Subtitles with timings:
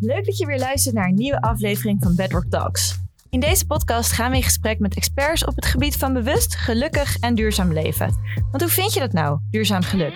[0.00, 2.98] Leuk dat je weer luistert naar een nieuwe aflevering van Bedrock Talks.
[3.30, 7.18] In deze podcast gaan we in gesprek met experts op het gebied van bewust, gelukkig
[7.18, 8.14] en duurzaam leven.
[8.50, 10.14] Want hoe vind je dat nou, duurzaam geluk?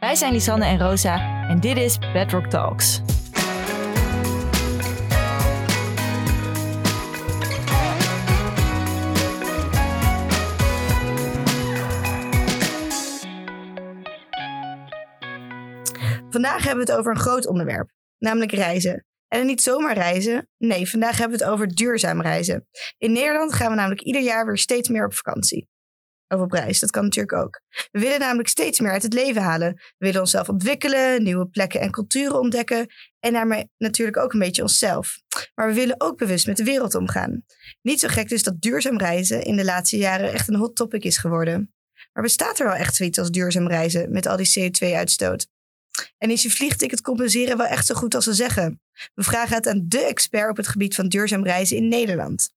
[0.00, 3.02] Wij zijn Lisanne en Rosa en dit is Bedrock Talks.
[16.30, 19.04] Vandaag hebben we het over een groot onderwerp, namelijk reizen.
[19.32, 20.48] En niet zomaar reizen.
[20.58, 22.66] Nee, vandaag hebben we het over duurzaam reizen.
[22.98, 25.68] In Nederland gaan we namelijk ieder jaar weer steeds meer op vakantie.
[26.28, 27.60] Of op reis, dat kan natuurlijk ook.
[27.90, 29.72] We willen namelijk steeds meer uit het leven halen.
[29.74, 32.86] We willen onszelf ontwikkelen, nieuwe plekken en culturen ontdekken.
[33.20, 35.18] En daarmee natuurlijk ook een beetje onszelf.
[35.54, 37.44] Maar we willen ook bewust met de wereld omgaan.
[37.82, 41.04] Niet zo gek dus dat duurzaam reizen in de laatste jaren echt een hot topic
[41.04, 41.74] is geworden.
[42.12, 45.48] Maar bestaat er wel echt zoiets als duurzaam reizen met al die CO2-uitstoot?
[46.18, 48.80] En is je vliegticket compenseren wel echt zo goed als ze zeggen?
[49.14, 52.50] We vragen het aan de expert op het gebied van duurzaam reizen in Nederland.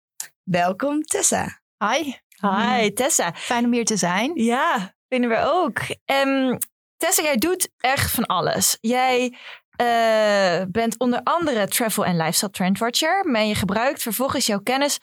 [0.43, 1.61] Welkom Tessa.
[1.77, 2.13] Hi.
[2.41, 3.33] Hi Tessa.
[3.33, 4.31] Fijn om hier te zijn.
[4.35, 5.79] Ja, vinden we ook.
[6.05, 6.57] Um,
[6.97, 8.77] Tessa, jij doet echt van alles.
[8.81, 9.37] Jij
[9.81, 13.25] uh, bent onder andere travel- en lifestyle trendwatcher.
[13.25, 14.99] Maar je gebruikt vervolgens jouw kennis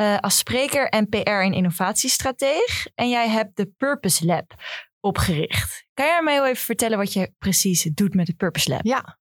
[0.00, 2.90] uh, als spreker en PR- en innovatiestratege.
[2.94, 4.54] En jij hebt de Purpose Lab
[5.00, 5.84] opgericht.
[5.94, 8.84] Kan jij mij even vertellen wat je precies doet met de Purpose Lab?
[8.84, 9.18] Ja.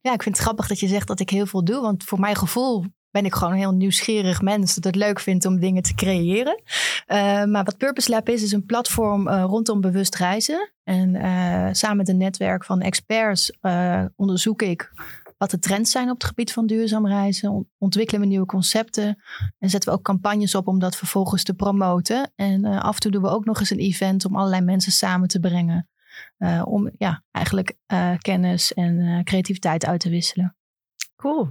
[0.00, 1.80] ja, ik vind het grappig dat je zegt dat ik heel veel doe.
[1.80, 5.44] Want voor mijn gevoel ben ik gewoon een heel nieuwsgierig mens dat het leuk vindt
[5.44, 6.62] om dingen te creëren.
[7.06, 10.72] Uh, maar wat Purpose Lab is, is een platform uh, rondom bewust reizen.
[10.84, 13.52] En uh, samen met een netwerk van experts
[14.16, 14.92] onderzoek ik
[15.38, 17.70] wat de trends zijn op het gebied van duurzaam reizen.
[17.78, 19.22] Ontwikkelen we nieuwe concepten
[19.58, 22.32] en zetten we ook campagnes op om dat vervolgens te promoten.
[22.36, 25.28] En af en toe doen we ook nog eens een event om allerlei mensen samen
[25.28, 25.89] te brengen.
[26.40, 30.56] Uh, om ja, eigenlijk uh, kennis en creativiteit uit te wisselen.
[31.16, 31.48] Cool.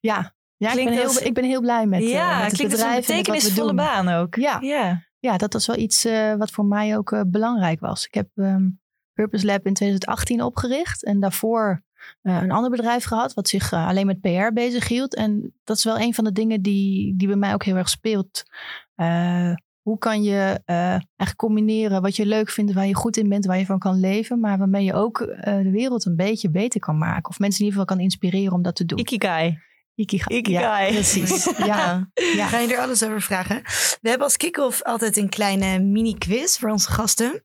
[0.00, 3.08] Ja, ja ik, ben heel, ik ben heel blij met, ja, met het klinkt bedrijf.
[3.08, 4.34] een betekenisvolle baan ook.
[4.34, 5.02] Ja, ja.
[5.18, 6.04] ja dat was wel iets
[6.38, 8.06] wat voor mij ook belangrijk was.
[8.06, 8.80] Ik heb um,
[9.12, 11.82] Purpose Lab in 2018 opgericht en daarvoor
[12.22, 15.14] een ander bedrijf gehad wat zich alleen met PR bezig hield.
[15.14, 17.88] En dat is wel een van de dingen die, die bij mij ook heel erg
[17.88, 18.42] speelt.
[19.84, 23.58] Hoe kan je eigenlijk combineren wat je leuk vindt, waar je goed in bent, waar
[23.58, 27.30] je van kan leven, maar waarmee je ook de wereld een beetje beter kan maken.
[27.30, 28.98] Of mensen in ieder geval kan inspireren om dat te doen.
[28.98, 29.58] Ikigai.
[29.94, 30.36] Ikigai.
[30.36, 30.86] Ikigai.
[30.86, 31.44] Ja, precies.
[31.58, 32.10] ja.
[32.36, 32.46] ja.
[32.46, 33.62] Ga je er alles over vragen?
[34.00, 37.44] We hebben als kick-off altijd een kleine mini-quiz voor onze gasten.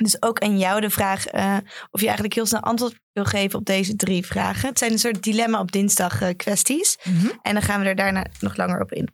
[0.00, 1.56] Dus ook aan jou de vraag uh,
[1.90, 4.68] of je eigenlijk heel snel antwoord wil geven op deze drie vragen.
[4.68, 6.98] Het zijn een soort dilemma op dinsdag uh, kwesties.
[7.02, 7.14] Mhm.
[7.14, 7.38] Mm -hmm.
[7.42, 9.08] En dan gaan we er daarna nog langer op in.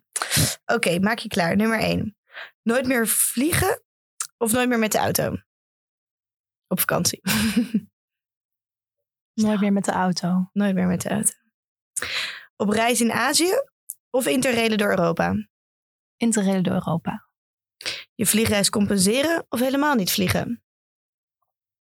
[0.65, 1.55] Oké, okay, maak je klaar.
[1.55, 2.18] Nummer één.
[2.61, 3.81] Nooit meer vliegen
[4.37, 5.35] of nooit meer met de auto?
[6.67, 7.21] Op vakantie.
[9.33, 10.49] nooit meer met de auto.
[10.53, 11.33] Nooit meer met de auto.
[12.55, 13.53] Op reis in Azië
[14.09, 15.47] of interrailen door Europa?
[16.17, 17.27] Interrailen door Europa.
[18.15, 20.63] Je vliegreis compenseren of helemaal niet vliegen?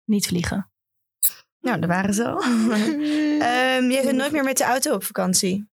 [0.04, 0.70] Niet vliegen.
[1.60, 2.42] Nou, daar waren ze al.
[2.44, 5.68] um, jij bent nooit meer met de auto op vakantie.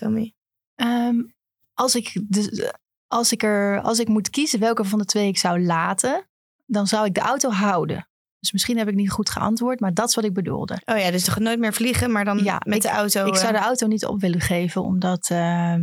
[0.00, 0.32] Me.
[0.74, 1.34] Um,
[1.74, 2.72] als, ik dus,
[3.14, 6.28] als, ik er, als ik moet kiezen welke van de twee ik zou laten,
[6.64, 8.08] dan zou ik de auto houden.
[8.38, 10.80] Dus misschien heb ik niet goed geantwoord, maar dat is wat ik bedoelde.
[10.84, 13.26] Oh ja, dus gaat nooit meer vliegen, maar dan ja, met ik, de auto.
[13.26, 15.76] Ik zou de auto niet op willen geven, omdat uh,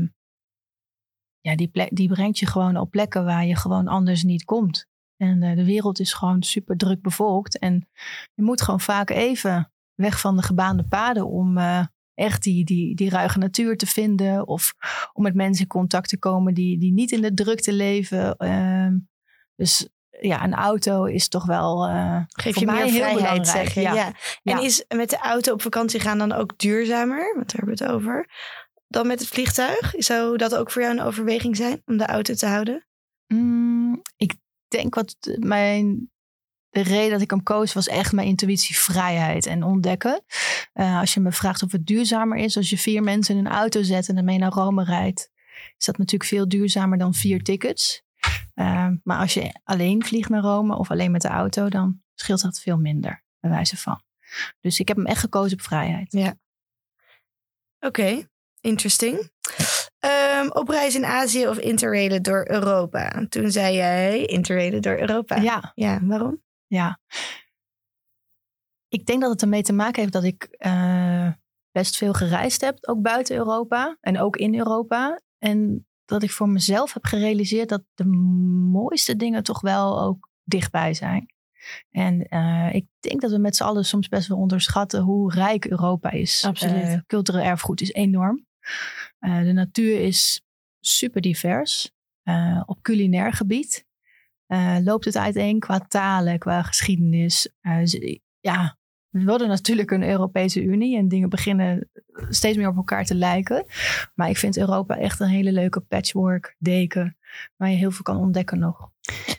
[1.40, 4.88] ja, die, plek, die brengt je gewoon op plekken waar je gewoon anders niet komt.
[5.18, 7.60] En uh, de wereld is gewoon super druk bevolkt.
[7.60, 7.90] En
[8.34, 11.86] je moet gewoon vaak even weg van de gebaande paden om uh,
[12.22, 14.48] echt die, die, die ruige natuur te vinden.
[14.48, 14.74] Of
[15.14, 18.36] om met mensen in contact te komen die, die niet in de drukte leven.
[18.38, 18.88] Uh,
[19.56, 19.90] dus
[20.22, 21.90] ja, een auto is toch wel.
[21.90, 23.46] Uh, Geef je mij meer vrijheid, belangrijk.
[23.46, 23.82] zeg je.
[23.82, 23.94] Ja.
[23.94, 24.14] ja.
[24.44, 24.60] En ja.
[24.60, 27.34] is met de auto op vakantie gaan dan ook duurzamer?
[27.36, 28.30] Want daar hebben we het over
[28.88, 29.94] dan met het vliegtuig?
[29.98, 32.88] Zou dat ook voor jou een overweging zijn om de auto te houden?
[33.28, 34.34] Mm, ik
[34.68, 36.11] denk wat mijn.
[36.72, 40.24] De reden dat ik hem koos was echt mijn intuïtie, vrijheid en ontdekken.
[40.74, 43.52] Uh, als je me vraagt of het duurzamer is, als je vier mensen in een
[43.52, 45.30] auto zet en ermee naar Rome rijdt,
[45.78, 48.04] is dat natuurlijk veel duurzamer dan vier tickets.
[48.56, 52.42] Uh, maar als je alleen vliegt naar Rome of alleen met de auto, dan scheelt
[52.42, 54.02] dat veel minder, bij wijze van.
[54.60, 56.12] Dus ik heb hem echt gekozen op vrijheid.
[56.12, 56.36] Ja.
[57.80, 57.88] Oké.
[57.88, 58.28] Okay.
[58.62, 59.32] Interesting.
[60.00, 63.26] Um, op reis in Azië of interrailen door Europa?
[63.30, 65.36] Toen zei jij interrailen door Europa.
[65.36, 65.72] Ja.
[65.76, 66.42] Ja, waarom?
[66.72, 67.00] Ja.
[68.88, 71.32] Ik denk dat het ermee te maken heeft dat ik uh,
[71.72, 75.22] best veel gereisd heb, ook buiten Europa en ook in Europa.
[75.38, 78.06] En dat ik voor mezelf heb gerealiseerd dat de
[78.72, 81.34] mooiste dingen toch wel ook dichtbij zijn.
[81.90, 85.66] En eh, ik denk dat we met z'n allen soms best wel onderschatten hoe rijk
[85.66, 86.44] Europa is.
[86.46, 86.84] Absoluut.
[86.84, 88.46] Uh, cultureel erfgoed is enorm.
[89.20, 90.42] Uh, de natuur is
[90.80, 91.92] super divers.
[92.66, 93.86] Op culinair gebied
[94.84, 97.50] loopt het uiteen qua talen, qua geschiedenis.
[98.40, 98.78] ja,
[99.12, 101.90] we worden natuurlijk een Europese Unie en dingen beginnen
[102.30, 103.66] steeds meer op elkaar te lijken.
[104.16, 107.18] Maar ik vind Europa echt een hele leuke patchwork deken
[107.56, 108.90] waar je heel veel kan ontdekken nog.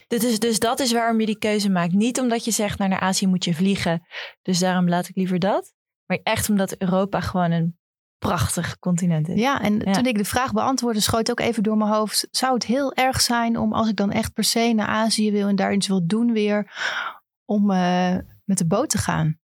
[0.06, 1.92] Dus, dus dat is waarom je die keuze maakt.
[1.92, 4.06] Niet omdat je zegt, nou, naar Azië moet je vliegen.
[4.42, 5.74] Dus daarom laat ik liever dat.
[6.06, 7.78] Maar echt omdat Europa gewoon een
[8.28, 9.40] prachtig continent is.
[9.40, 9.92] Ja, en ja.
[9.92, 12.28] toen ik de vraag beantwoordde, schoot ook even door mijn hoofd.
[12.30, 15.48] Zou het heel erg zijn om als ik dan echt per se naar Azië wil
[15.48, 16.72] en daar iets wil doen weer,
[17.44, 18.14] om uh,
[18.44, 19.40] met de boot te gaan?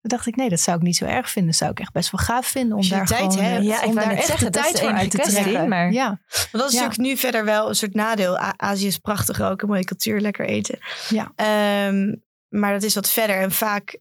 [0.00, 1.50] Toen dacht ik, nee, dat zou ik niet zo erg vinden.
[1.50, 3.64] Dat zou ik echt best wel gaaf vinden om daar tijd gewoon, hebt.
[3.64, 5.68] Ja, om daar echt zeggen, de tijd voor uit te trekken.
[5.68, 6.80] maar- ja, Want dat is Ja.
[6.80, 8.38] natuurlijk nu verder wel een soort nadeel.
[8.38, 10.78] A- Azië is prachtig ook, een mooie cultuur, lekker eten.
[11.08, 11.32] Ja.
[11.36, 12.14] Ehm,
[12.48, 13.36] maar dat is wat verder.
[13.40, 13.98] En vaak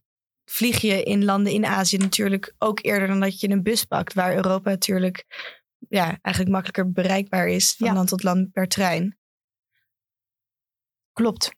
[0.54, 4.14] vlieg je in landen in Azië natuurlijk ook eerder dan dat je een bus pakt.
[4.14, 5.26] Waar Europa natuurlijk
[5.90, 7.94] ja, eigenlijk makkelijker bereikbaar is van Ja.
[7.94, 9.18] land tot land per trein.
[11.14, 11.52] klopt.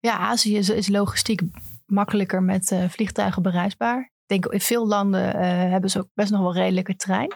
[0.00, 1.40] Ja, Azië is, is logistiek
[1.86, 4.00] makkelijker met eh, vliegtuigen bereisbaar.
[4.00, 7.32] Ik denk in veel landen eh, hebben ze ook best nog wel redelijke trein.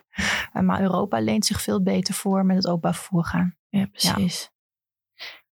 [0.53, 3.57] Eh, maar Europa leent zich veel beter voor met het openbaar vervoer gaan.
[3.69, 4.51] Ja, precies.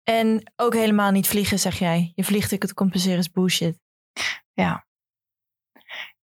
[0.03, 2.11] En ook helemaal niet vliegen, zeg jij.
[2.15, 3.79] Je vliegticket compenseren is bullshit.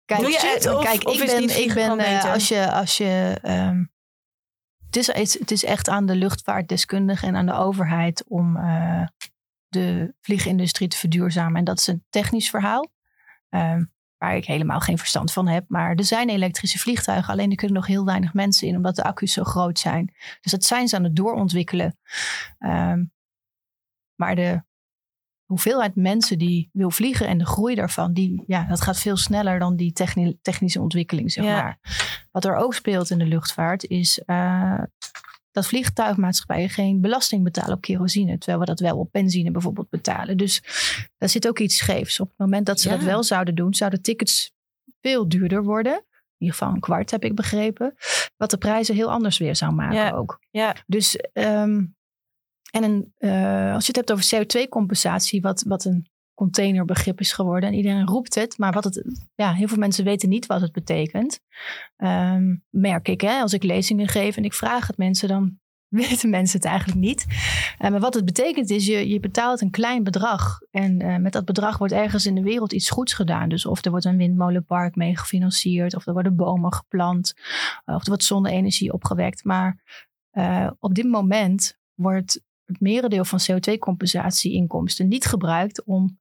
[0.09, 2.31] Kijk, Doe je het of- kijk of ik ben, ik ben eh, beter?
[2.31, 3.85] als je, als je ehm,
[4.87, 9.07] het, is, het, het is echt aan de luchtvaartdeskundigen en aan de overheid om eh,
[9.69, 11.57] de vliegindustrie te verduurzamen.
[11.59, 12.93] En dat is een technisch verhaal.
[13.49, 13.85] ehm,
[14.19, 15.65] waar ik helemaal geen verstand van heb.
[15.69, 19.03] Maar er zijn elektrische vliegtuigen, alleen er kunnen nog heel weinig mensen in, omdat de
[19.03, 20.15] accu's zo groot zijn.
[20.41, 21.99] Dus dat zijn ze aan het doorontwikkelen.
[22.59, 23.05] Ehm,
[24.15, 24.63] maar de
[25.49, 29.59] hoeveelheid mensen die wil vliegen en de groei daarvan, die, ja, dat gaat veel sneller
[29.59, 31.63] dan die techni- technische ontwikkeling, zeg Ja.
[31.63, 31.79] maar.
[32.31, 34.83] Wat er ook speelt in de luchtvaart is eh,
[35.51, 40.37] dat vliegtuigmaatschappijen geen belasting betalen op kerosine, terwijl we dat wel op benzine bijvoorbeeld betalen.
[40.37, 40.63] Dus
[41.19, 42.21] daar zit ook iets scheefs.
[42.21, 42.95] Op het moment dat ze Ja.
[42.97, 44.53] dat wel zouden doen, zouden tickets
[45.01, 45.93] veel duurder worden.
[45.93, 47.95] In ieder geval een kwart heb ik begrepen.
[48.37, 50.11] Wat de prijzen heel anders weer zou maken Ja.
[50.11, 50.39] ook.
[50.51, 50.75] Ja.
[50.87, 51.85] Dus ehm,
[52.71, 57.69] en eh, als je het hebt over CO2-compensatie, wat, wat een containerbegrip is geworden.
[57.69, 60.73] En iedereen roept het, maar wat het, ja, heel veel mensen weten niet wat het
[60.73, 61.41] betekent.
[61.97, 66.31] Ehm, merk ik, hè, als ik lezingen geef en ik vraag het mensen, dan weten
[66.31, 67.27] mensen het eigenlijk niet.
[67.79, 70.59] Eh, maar wat het betekent is, je, je betaalt een klein bedrag.
[70.71, 73.49] En eh, met dat bedrag wordt ergens in de wereld iets goeds gedaan.
[73.49, 77.35] Dus of er wordt een windmolenpark mee gefinancierd, of er worden bomen geplant,
[77.85, 79.45] of er wordt zonne-energie opgewekt.
[79.45, 79.83] Maar
[80.79, 86.19] op dit moment wordt het merendeel van CO2-compensatie-inkomsten niet gebruikt om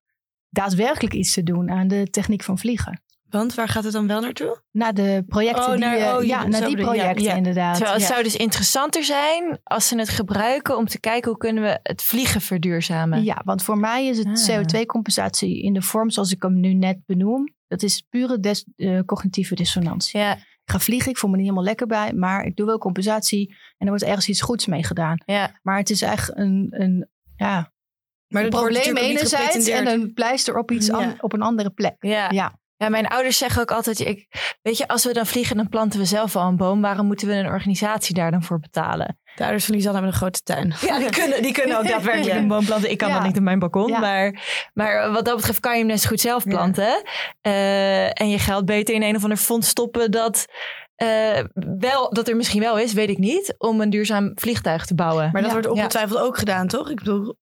[0.50, 3.02] daadwerkelijk iets te doen aan de techniek van vliegen.
[3.30, 4.62] Want waar gaat het dan wel naartoe?
[4.72, 7.34] Naar de projecten Oh, die, naar- oh, ja, naar die ja, projecten ja.
[7.36, 7.76] inderdaad.
[7.76, 11.64] Terwijl het zou dus interessanter zijn als ze het gebruiken om te kijken hoe kunnen
[11.64, 13.24] we het vliegen verduurzamen.
[13.24, 14.58] Ja, want voor mij is het Ah.
[14.62, 17.56] CO2-compensatie in de vorm zoals ik hem nu net benoem.
[17.68, 20.20] Dat is pure des- eh, cognitieve dissonantie.
[20.20, 22.78] Ja, Ik ga vliegen, ik voel me niet helemaal lekker bij, maar ik doe wel
[22.78, 25.18] compensatie en er wordt ergens iets goeds mee gedaan.
[25.26, 25.60] ja.
[25.64, 27.72] Maar het is echt een, een ja,
[28.28, 30.94] Maar een wordt probleem enerzijds en een pleister op, iets Ja.
[30.98, 31.96] an- op een andere plek.
[32.00, 32.32] ja.
[32.32, 32.60] Ja.
[32.78, 34.28] Ja, mijn ouders zeggen ook altijd, ik,
[34.62, 36.82] weet je, als we dan vliegen, dan planten we zelf al een boom.
[36.82, 39.20] Waarom moeten we een organisatie daar dan voor betalen?
[39.36, 40.74] De ouders van Lisanne hebben een grote tuin.
[40.82, 42.38] Ja, die kunnen, die kunnen ook daadwerkelijk Ja.
[42.38, 42.92] een boom planten.
[42.92, 43.14] Ik kan Ja.
[43.16, 43.88] dat niet op mijn balkon.
[43.88, 44.00] Ja.
[44.00, 44.42] Maar,
[44.74, 47.02] maar wat dat betreft kan je hem net zo goed zelf planten.
[47.42, 50.46] Eh, en je geld beter in een of ander fonds stoppen dat,
[50.96, 51.44] eh,
[51.80, 55.30] wel, dat er misschien wel is, weet ik niet, om een duurzaam vliegtuig te bouwen.
[55.32, 56.90] Maar dat wordt ongetwijfeld ook gedaan, toch?
[56.90, 57.38] Ik bedoel,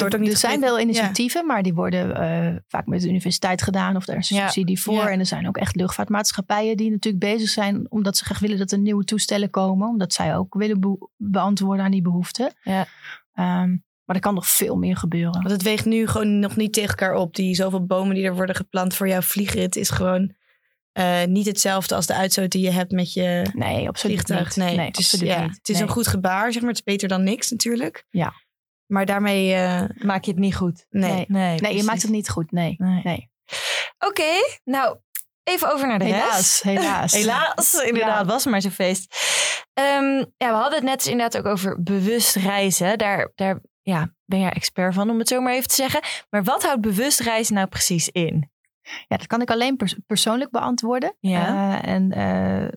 [0.00, 3.62] wordt ook niet er zijn wel initiatieven, maar die worden eh, vaak met de universiteit
[3.62, 5.04] gedaan of er is een subsidie voor.
[5.04, 8.72] En er zijn ook echt luchtvaartmaatschappijen die natuurlijk bezig zijn omdat ze graag willen dat
[8.72, 12.52] er nieuwe toestellen komen, omdat zij ook willen be- beantwoorden aan die behoeften.
[12.62, 12.86] Ja.
[13.32, 15.32] Ehm, maar er kan nog veel meer gebeuren.
[15.32, 17.34] Want het weegt nu gewoon nog niet tegen elkaar op.
[17.34, 20.34] Die zoveel bomen die er worden geplant voor jouw vliegrit is gewoon
[20.92, 24.56] eh, niet hetzelfde als de uitstoot die je hebt met je Nee, absoluut vliegtuig.
[24.56, 24.66] niet.
[24.66, 25.56] Nee, nee het is, ja, niet.
[25.56, 25.84] het is Nee.
[25.84, 26.70] een goed gebaar, zeg maar.
[26.70, 28.06] Het is beter dan niks natuurlijk.
[28.10, 28.32] Ja.
[28.86, 30.86] Maar daarmee, eh, Maak je het niet goed.
[30.90, 31.10] nee.
[31.12, 31.24] Nee.
[31.28, 32.50] Nee, Nee, je maakt het niet goed.
[32.52, 32.74] Nee.
[32.78, 33.30] Nee.
[33.98, 34.32] Oké,
[34.64, 34.96] nou,
[35.42, 36.62] even over naar de Helaas, rest.
[36.62, 37.12] helaas.
[37.12, 38.32] Helaas, inderdaad, Ja.
[38.32, 39.16] was maar zo'n feest.
[39.72, 42.98] Ehm, ja, we hadden het net dus inderdaad ook over bewust reizen.
[42.98, 46.00] Daar, daar ja, ben jij expert van, om het zo maar even te zeggen.
[46.30, 48.50] Maar wat houdt bewust reizen nou precies in?
[49.08, 51.16] Ja, dat kan ik alleen pers- persoonlijk beantwoorden.
[51.20, 51.80] Ja.
[51.82, 52.68] Eh, en eh,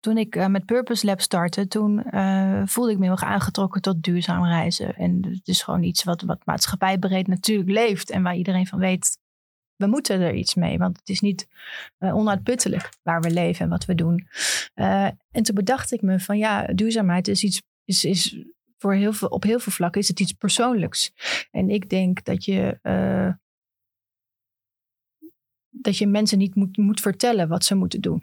[0.00, 3.82] toen ik eh, met Purpose Lab startte, toen eh, voelde ik me heel erg aangetrokken
[3.82, 4.94] tot duurzaam reizen.
[4.96, 9.18] En het is gewoon iets wat, wat maatschappijbreed natuurlijk leeft en waar iedereen van weet,
[9.76, 10.78] we moeten er iets mee.
[10.78, 11.48] Want het is niet
[11.98, 14.28] uh, onuitputtelijk waar we leven en wat we doen.
[14.74, 18.44] en toen bedacht ik me van ja, duurzaamheid is iets, is, is
[18.78, 21.12] voor heel veel, op heel veel vlakken is het iets persoonlijks.
[21.50, 22.78] En ik denk dat je
[25.70, 28.22] dat je mensen niet moet, moet vertellen wat ze moeten doen.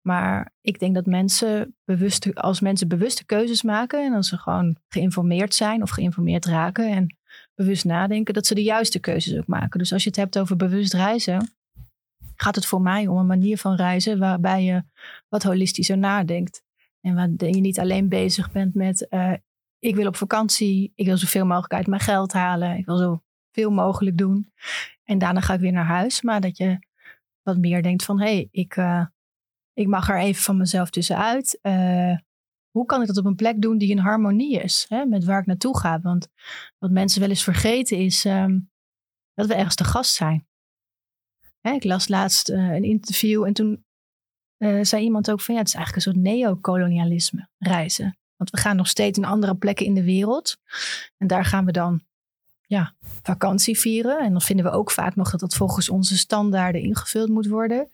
[0.00, 4.76] Maar ik denk dat mensen bewust, als mensen bewuste keuzes maken en als ze gewoon
[4.88, 7.16] geïnformeerd zijn of geïnformeerd raken en
[7.54, 9.78] bewust nadenken, dat ze de juiste keuzes ook maken.
[9.78, 11.54] Dus als je het hebt over bewust reizen,
[12.34, 14.82] gaat het voor mij om een manier van reizen waarbij je
[15.28, 16.62] wat holistischer nadenkt.
[17.00, 19.32] En waar je niet alleen bezig bent met uh,
[19.80, 23.70] ik wil op vakantie, ik wil zoveel mogelijk uit mijn geld halen, ik wil zoveel
[23.70, 24.52] mogelijk doen.
[25.04, 26.22] En daarna ga ik weer naar huis.
[26.22, 26.78] Maar dat je
[27.42, 29.04] wat meer denkt van hé, hey, ik, uh,
[29.80, 31.58] ik mag er even van mezelf tussenuit.
[31.62, 32.16] Uh,
[32.70, 35.40] hoe kan ik dat op een plek doen die in harmonie is hè, met waar
[35.40, 36.00] ik naartoe ga?
[36.00, 36.28] Want
[36.78, 38.70] wat mensen wel eens vergeten is um,
[39.34, 40.48] dat we ergens te gast zijn.
[41.60, 43.84] Hè, ik las laatst uh, een interview en toen
[44.82, 48.18] zei iemand ook van ja, het is eigenlijk een soort neocolonialisme reizen.
[48.36, 50.56] Want we gaan nog steeds in andere plekken in de wereld.
[51.16, 52.02] En daar gaan we dan
[52.70, 54.18] ja, vakantie vieren.
[54.18, 57.88] En dan vinden we ook vaak nog dat dat volgens onze standaarden ingevuld moet worden.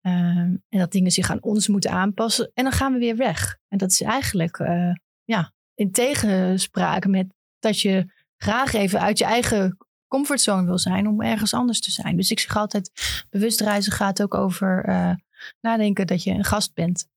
[0.00, 2.50] Ehm, en dat dingen zich aan ons moeten aanpassen.
[2.54, 3.58] En dan gaan we weer weg.
[3.68, 4.92] En dat is eigenlijk uh,
[5.24, 7.26] ja, in tegenspraak met
[7.58, 9.76] dat je graag even uit je eigen
[10.08, 12.16] comfortzone wil zijn om ergens anders te zijn.
[12.16, 12.90] Dus ik zeg altijd,
[13.30, 15.12] bewust reizen gaat ook over uh,
[15.60, 17.08] nadenken dat je een gast bent.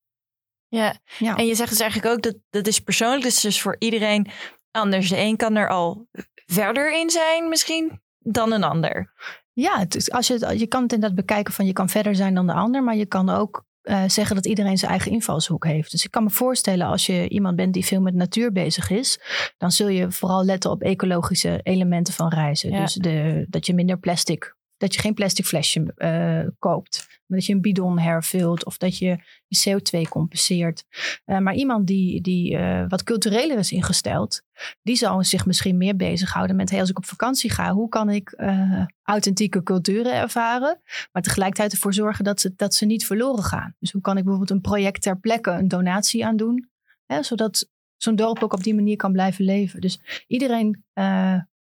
[0.67, 0.95] Ja.
[1.17, 4.27] ja, en je zegt dus eigenlijk ook dat dat is persoonlijk, dus, dus voor iedereen
[4.71, 5.09] anders.
[5.09, 6.07] De een kan er al
[6.51, 9.13] verder in zijn misschien dan een ander.
[9.53, 12.47] Ja, het, als je, je kan het inderdaad bekijken van je kan verder zijn dan
[12.47, 15.91] de ander, maar je kan ook uh, zeggen dat iedereen zijn eigen invalshoek heeft.
[15.91, 19.19] Dus ik kan me voorstellen als je iemand bent die veel met natuur bezig is,
[19.57, 22.71] dan zul je vooral letten op ecologische elementen van reizen.
[22.71, 27.53] Dus de, dat je minder plastic, dat je geen plastic flesje uh, koopt dat je
[27.53, 29.17] een bidon hervult of dat je
[29.47, 30.85] je CO2 compenseert.
[31.25, 34.41] Uh, maar iemand die, die uh, wat cultureler is ingesteld,
[34.81, 38.09] die zal zich misschien meer bezighouden met: hey, als ik op vakantie ga, hoe kan
[38.09, 40.81] ik uh, authentieke culturen ervaren,
[41.11, 43.75] maar tegelijkertijd ervoor zorgen dat ze, dat ze niet verloren gaan.
[43.79, 46.69] Dus hoe kan ik bijvoorbeeld een project ter plekke een donatie aan doen,
[47.05, 49.81] hè, zodat zo'n dorp ook op die manier kan blijven leven.
[49.81, 50.83] Dus iedereen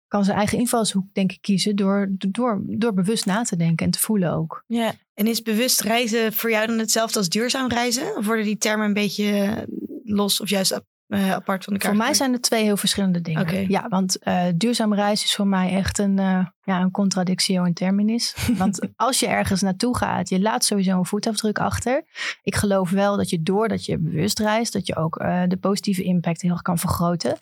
[0.08, 3.92] kan zijn eigen invalshoek, denk ik, kiezen door, door, door bewust na te denken en
[3.92, 4.64] te voelen ook.
[4.66, 4.92] Ja.
[5.14, 8.16] En is bewust reizen voor jou dan hetzelfde als duurzaam reizen?
[8.16, 9.66] Of worden die termen een beetje
[10.04, 11.90] los of juist uh, apart van elkaar?
[11.90, 13.42] Voor mij zijn het twee heel verschillende dingen.
[13.42, 13.66] Okay.
[13.68, 17.74] Ja, want uh, duurzaam reizen is voor mij echt een, uh, ja, een contradictio in
[17.74, 18.34] terminis.
[18.58, 22.04] want als je ergens naartoe gaat, je laat sowieso een voetafdruk achter.
[22.42, 26.42] Ik geloof wel dat je doordat je bewust reist, dat je ook de positieve impact
[26.42, 27.38] heel erg kan vergroten.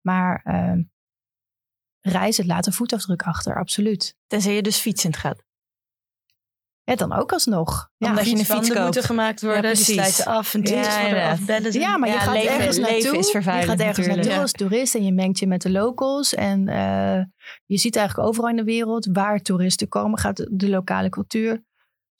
[0.00, 0.42] Maar
[2.00, 4.14] reizen laat een voetafdruk achter, absoluut.
[4.26, 5.46] Tenzij je dus fietsend gaat.
[6.84, 7.90] Ja, dan ook alsnog.
[7.96, 8.82] Ja, Omdat je een fiets koopt.
[8.82, 11.72] moeten gemaakt worden, ja, die sluiten af en ja, worden afbellen.
[11.72, 13.18] Ja, maar je gaat leven, ergens naartoe.
[13.18, 16.34] Is je gaat ergens naartoe als toerist en je mengt je met de locals.
[16.34, 17.22] En uh,
[17.66, 21.62] je ziet eigenlijk overal in de wereld waar toeristen komen, gaat de lokale cultuur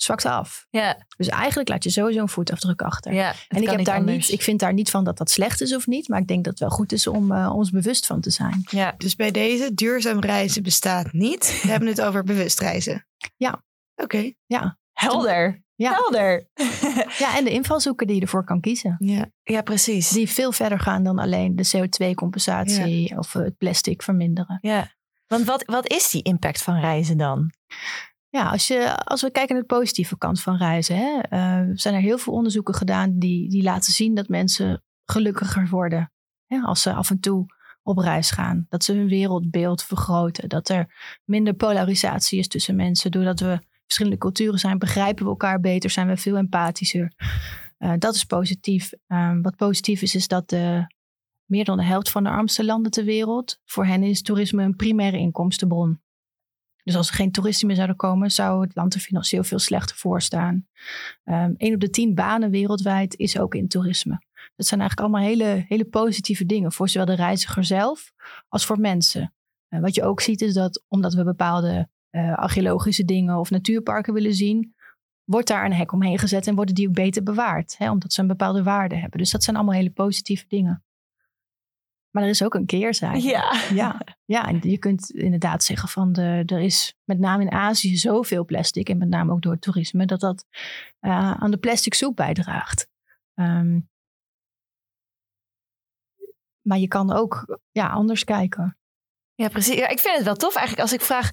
[0.02, 0.66] zwakt af.
[0.70, 1.06] Ja.
[1.16, 3.12] Dus eigenlijk laat je sowieso een voetafdruk achter.
[3.12, 5.74] Ja, en ik, heb daar niet, ik vind daar niet van dat dat slecht is
[5.74, 6.08] of niet.
[6.08, 8.62] Maar ik denk dat het wel goed is om uh, ons bewust van te zijn.
[8.70, 8.94] Ja.
[8.98, 11.60] Dus bij deze duurzaam reizen bestaat niet.
[11.62, 13.06] We hebben het over bewust reizen.
[13.36, 13.62] Ja.
[13.96, 14.32] Oké.
[14.46, 14.78] Ja.
[14.92, 15.62] Helder.
[15.74, 15.92] Ja.
[15.92, 16.48] Helder.
[17.24, 18.96] ja, en de invalshoeken die je ervoor kan kiezen.
[18.98, 20.08] Ja, ja precies.
[20.08, 24.58] Die veel verder gaan dan alleen de CO2-compensatie of het plastic verminderen.
[24.60, 24.96] Ja.
[25.26, 27.52] Want wat, wat is die impact van reizen dan?
[28.30, 31.94] Ja, als, je, als we kijken naar de positieve kant van reizen, hè, uh, zijn
[31.94, 36.12] er heel veel onderzoeken gedaan die, die laten zien dat mensen gelukkiger worden
[36.46, 37.46] hè, als ze af en toe
[37.82, 38.66] op reis gaan.
[38.68, 40.48] Dat ze hun wereldbeeld vergroten.
[40.48, 40.94] Dat er
[41.24, 43.10] minder polarisatie is tussen mensen.
[43.10, 47.12] Doordat we verschillende culturen zijn, begrijpen we elkaar beter, zijn we veel empathischer.
[47.78, 48.92] Uh, dat is positief.
[49.08, 50.86] Uh, wat positief is, is dat de,
[51.44, 54.76] meer dan de helft van de armste landen ter wereld, voor hen is toerisme een
[54.76, 56.00] primaire inkomstenbron.
[56.88, 59.96] Dus als er geen toeristen meer zouden komen, zou het land er financieel veel slechter
[59.96, 60.66] voor staan.
[61.24, 64.22] Um, een op de tien banen wereldwijd is ook in toerisme.
[64.56, 68.12] Dat zijn eigenlijk allemaal hele, hele positieve dingen voor zowel de reiziger zelf
[68.48, 69.34] als voor mensen.
[69.68, 74.14] Uh, wat je ook ziet is dat omdat we bepaalde uh, archeologische dingen of natuurparken
[74.14, 74.74] willen zien,
[75.24, 77.78] wordt daar een hek omheen gezet en worden die ook beter bewaard.
[77.78, 79.18] Hè, omdat ze een bepaalde waarde hebben.
[79.18, 80.84] Dus dat zijn allemaal hele positieve dingen.
[82.10, 83.22] Maar er is ook een keerzijde.
[83.22, 83.60] Ja.
[83.72, 84.00] ja.
[84.30, 88.88] Ja, je kunt inderdaad zeggen van de, er is met name in Azië zoveel plastic.
[88.88, 90.06] En met name ook door het toerisme.
[90.06, 90.44] Dat dat
[91.00, 92.88] uh, aan de plastic soep bijdraagt.
[93.34, 93.80] Ehm,
[96.62, 98.78] maar je kan ook ja, anders kijken.
[99.34, 99.74] Ja, precies.
[99.74, 101.30] Ik vind het wel tof eigenlijk als ik vraag...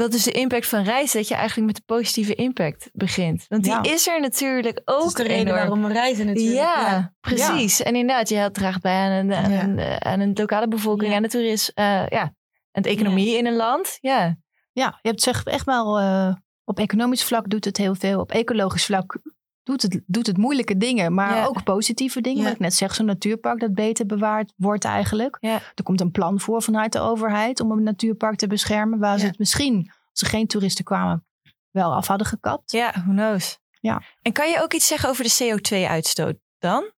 [0.00, 1.18] wat is de impact van reizen?
[1.18, 3.44] Dat je eigenlijk met de positieve impact begint.
[3.48, 3.82] Want die Ja.
[3.82, 5.56] is er natuurlijk ook Dat is de reden enorm.
[5.56, 6.54] waarom we reizen natuurlijk.
[6.56, 7.82] Ja, precies.
[7.82, 11.22] En inderdaad, je draagt bij aan een, aan een, eh, aan een lokale bevolking, aan
[11.22, 12.34] de toerist, eh, ja,
[12.72, 13.98] en de economie in een land.
[14.00, 14.36] Ja,
[14.72, 18.20] Ja, je hebt zeg echt wel eh, op economisch vlak doet het heel veel.
[18.20, 19.18] Op ecologisch vlak
[19.62, 21.44] doet het, doet het moeilijke dingen, maar Ja.
[21.46, 22.38] ook positieve dingen.
[22.38, 22.44] Ja.
[22.44, 25.36] Wat ik net zeg, zo'n natuurpark dat beter bewaard wordt eigenlijk.
[25.40, 25.60] Ja.
[25.74, 28.98] Er komt een plan voor vanuit de overheid om een natuurpark te beschermen.
[28.98, 31.24] Waar ze het misschien, als er geen toeristen kwamen,
[31.70, 32.70] wel af hadden gekapt.
[32.72, 33.58] ja, who knows.
[33.80, 34.02] Ja.
[34.22, 36.90] En kan je ook iets zeggen over de CO2-uitstoot dan?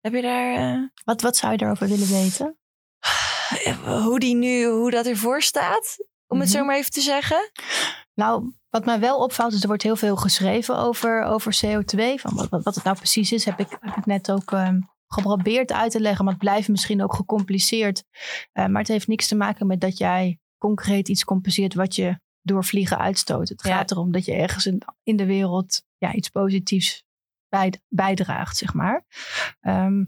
[0.00, 2.58] Heb je daar, eh, Wat, wat zou je daarover willen weten?
[4.04, 5.96] hoe die nu, hoe dat ervoor staat?
[6.26, 6.58] Om het Mhm.
[6.58, 7.50] zo maar even te zeggen.
[8.16, 12.14] Nou, wat mij wel opvalt, is er wordt heel veel geschreven over, over CO2.
[12.14, 15.72] Van wat, wat, het nou precies is, heb ik, heb ik net ook ehm, geprobeerd
[15.72, 16.24] uit te leggen.
[16.24, 18.04] Maar het blijft misschien ook gecompliceerd.
[18.52, 22.18] Eh, maar het heeft niks te maken met dat jij concreet iets compenseert wat je
[22.42, 23.48] door vliegen uitstoot.
[23.48, 23.76] Het Ja.
[23.76, 27.04] gaat erom dat je ergens in, in de wereld ja, iets positiefs
[27.48, 29.04] bij, bijdraagt, zeg maar.
[29.60, 30.04] Ehm,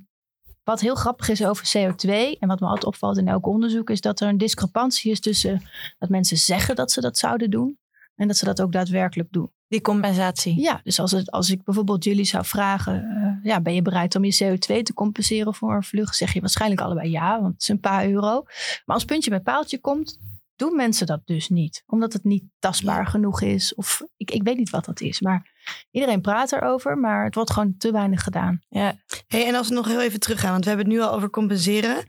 [0.62, 4.00] wat heel grappig is over CO2 en wat me altijd opvalt in elk onderzoek, is
[4.00, 5.62] dat er een discrepantie is tussen
[5.99, 7.79] dat mensen zeggen dat ze dat zouden doen
[8.19, 9.51] en dat ze dat ook daadwerkelijk doen.
[9.69, 10.61] Die compensatie.
[10.61, 14.15] Ja, dus als, het, als ik bijvoorbeeld jullie zou vragen, eh, ja, ben je bereid
[14.15, 16.17] om je CO2 te compenseren voor een vlucht?
[16.17, 18.43] Zeg je waarschijnlijk allebei ja, want het is een paar euro.
[18.85, 20.19] Maar als puntje bij paaltje komt,
[20.59, 21.83] doen mensen dat dus niet.
[21.87, 23.75] Omdat het niet tastbaar genoeg is.
[23.75, 25.21] Of ik, ik weet niet wat dat is.
[25.21, 25.57] Maar
[25.91, 28.61] iedereen praat erover, maar het wordt gewoon te weinig gedaan.
[28.69, 28.95] Ja.
[29.27, 31.31] Hey, en als we nog heel even teruggaan, want we hebben het nu al over
[31.31, 32.07] compenseren.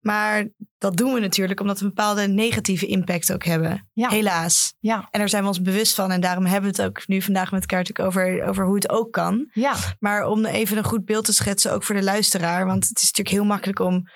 [0.00, 0.48] Maar
[0.78, 3.88] dat doen we natuurlijk omdat we een bepaalde negatieve impact ook hebben.
[3.92, 4.08] Ja.
[4.08, 4.74] Helaas.
[4.80, 6.10] Ja, En daar zijn we ons bewust van.
[6.12, 8.90] En daarom hebben we het ook nu vandaag met elkaar natuurlijk over, over hoe het
[8.90, 9.48] ook kan.
[9.52, 12.66] ja, Maar om even een goed beeld te schetsen, ook voor de luisteraar.
[12.66, 14.08] Want het is natuurlijk heel makkelijk om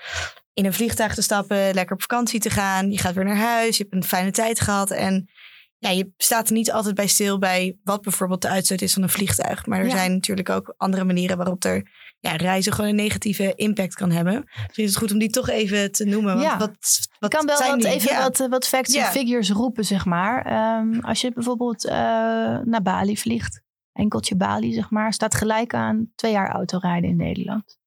[0.52, 2.90] in een vliegtuig te stappen, lekker op vakantie te gaan.
[2.90, 4.90] Je gaat weer naar huis, je hebt een fijne tijd gehad.
[4.90, 5.28] En
[5.78, 9.02] ja, je staat er niet altijd bij stil bij wat bijvoorbeeld de uitstoot is van
[9.02, 9.66] een vliegtuig.
[9.66, 9.90] Maar er Ja.
[9.96, 11.90] zijn natuurlijk ook andere manieren waarop er
[12.20, 14.44] ja, reizen gewoon een negatieve impact kan hebben.
[14.44, 16.32] Misschien is het goed om die toch even te noemen.
[16.34, 16.58] Want Ja.
[16.58, 16.76] wat,
[17.18, 17.90] wat kan wel zijn wat, die?
[17.90, 18.22] even Ja.
[18.22, 20.44] wat, eh, wat facts en figures roepen, zeg maar.
[20.46, 21.94] Ehm, als je bijvoorbeeld eh,
[22.64, 27.78] naar Bali vliegt, enkeltje Bali, zeg maar, staat gelijk aan twee jaar autorijden in Nederland.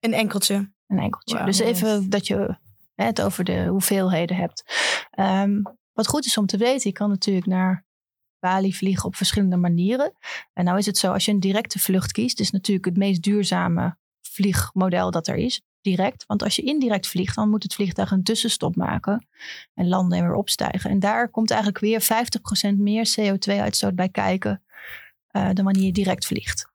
[0.00, 0.72] Een enkeltje.
[0.88, 1.44] Een enkeltje.
[1.44, 2.56] Dus even dat je
[2.94, 4.64] het over de hoeveelheden hebt.
[5.10, 7.86] Ehm, wat goed is om te weten, je kan natuurlijk naar
[8.38, 10.12] Bali vliegen op verschillende manieren.
[10.52, 13.22] En nou is het zo, als je een directe vlucht kiest, is natuurlijk het meest
[13.22, 15.60] duurzame vliegmodel dat er is.
[15.80, 16.24] Direct.
[16.26, 19.26] Want als je indirect vliegt, dan moet het vliegtuig een tussenstop maken.
[19.74, 20.90] En landen en weer opstijgen.
[20.90, 24.62] En daar komt eigenlijk weer 50% meer CO2-uitstoot bij kijken.
[25.28, 26.70] eh, dan wanneer je direct vliegt.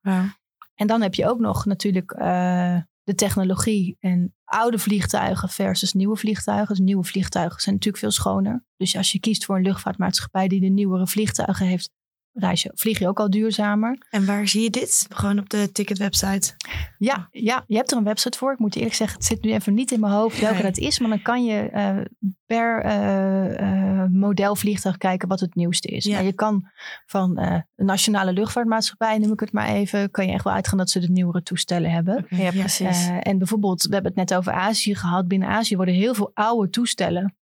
[0.75, 6.15] En dan heb je ook nog natuurlijk eh, de technologie en oude vliegtuigen versus nieuwe
[6.15, 6.75] vliegtuigen.
[6.75, 8.65] Dus nieuwe vliegtuigen zijn natuurlijk veel schoner.
[8.77, 11.89] Dus als je kiest voor een luchtvaartmaatschappij die de nieuwere vliegtuigen heeft,
[12.33, 13.97] reis je, vlieg je ook al duurzamer.
[14.09, 15.05] En waar zie je dit?
[15.09, 16.53] Gewoon op de ticketwebsite.
[16.97, 18.51] Ja, ja, je hebt er een website voor.
[18.51, 20.63] Ik moet eerlijk zeggen, het zit nu even niet in mijn hoofd welke Nee.
[20.63, 20.99] dat is.
[20.99, 21.97] Maar dan kan je eh,
[22.45, 26.03] per eh, eh, model vliegtuig kijken wat het nieuwste is.
[26.03, 26.13] Ja.
[26.13, 26.69] Maar je kan
[27.05, 30.89] van een nationale luchtvaartmaatschappij, noem ik het maar even, kan je echt wel uitgaan dat
[30.89, 32.25] ze de nieuwere toestellen hebben.
[32.29, 33.09] Ja, precies.
[33.19, 35.27] En bijvoorbeeld, we hebben het net over Azië gehad.
[35.27, 37.35] Binnen Azië worden heel veel oude toestellen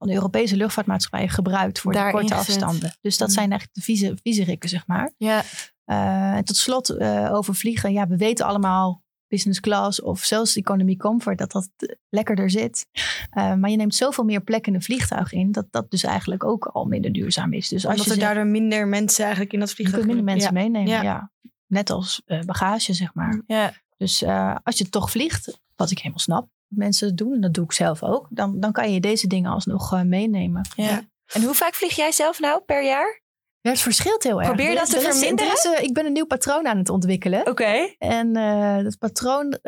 [0.00, 2.92] van de Europese luchtvaartmaatschappijen gebruikt voor de korte afstanden.
[3.00, 3.34] Dus dat Mm.
[3.34, 5.12] zijn eigenlijk de vieze, viezerikken, zeg maar.
[5.16, 5.42] ja.
[5.84, 7.92] Eh, en tot slot eh, over vliegen.
[7.92, 11.68] Ja, we weten allemaal business class of zelfs economy comfort dat dat
[12.08, 12.86] lekkerder zit.
[13.30, 16.44] Eh, maar je neemt zoveel meer plek in een vliegtuig in dat dat dus eigenlijk
[16.44, 17.68] ook al minder duurzaam is.
[17.68, 20.14] Dus als Omdat je er zegt, daardoor minder mensen eigenlijk in dat je vliegtuig kunt
[20.16, 20.60] minder mensen Ja.
[20.62, 20.90] meenemen.
[20.90, 21.02] Ja.
[21.02, 21.30] Ja.
[21.66, 23.42] Net als bagage, zeg maar.
[23.46, 23.72] ja.
[23.96, 24.24] Dus
[24.62, 28.02] als je toch vliegt, wat ik helemaal snap, mensen doen, en dat doe ik zelf
[28.02, 30.68] ook, dan, dan kan je deze dingen alsnog eh, meenemen.
[30.76, 31.02] ja.
[31.32, 33.20] En hoe vaak vlieg jij zelf nou per jaar?
[33.60, 34.46] Ja, het verschilt heel erg.
[34.48, 35.52] Probeer Er dat te er er verminderen?
[35.52, 37.46] is, eh, ik ben een nieuw patroon aan het ontwikkelen.
[37.46, 37.94] Oké.
[37.98, 39.58] En eh, dat patroon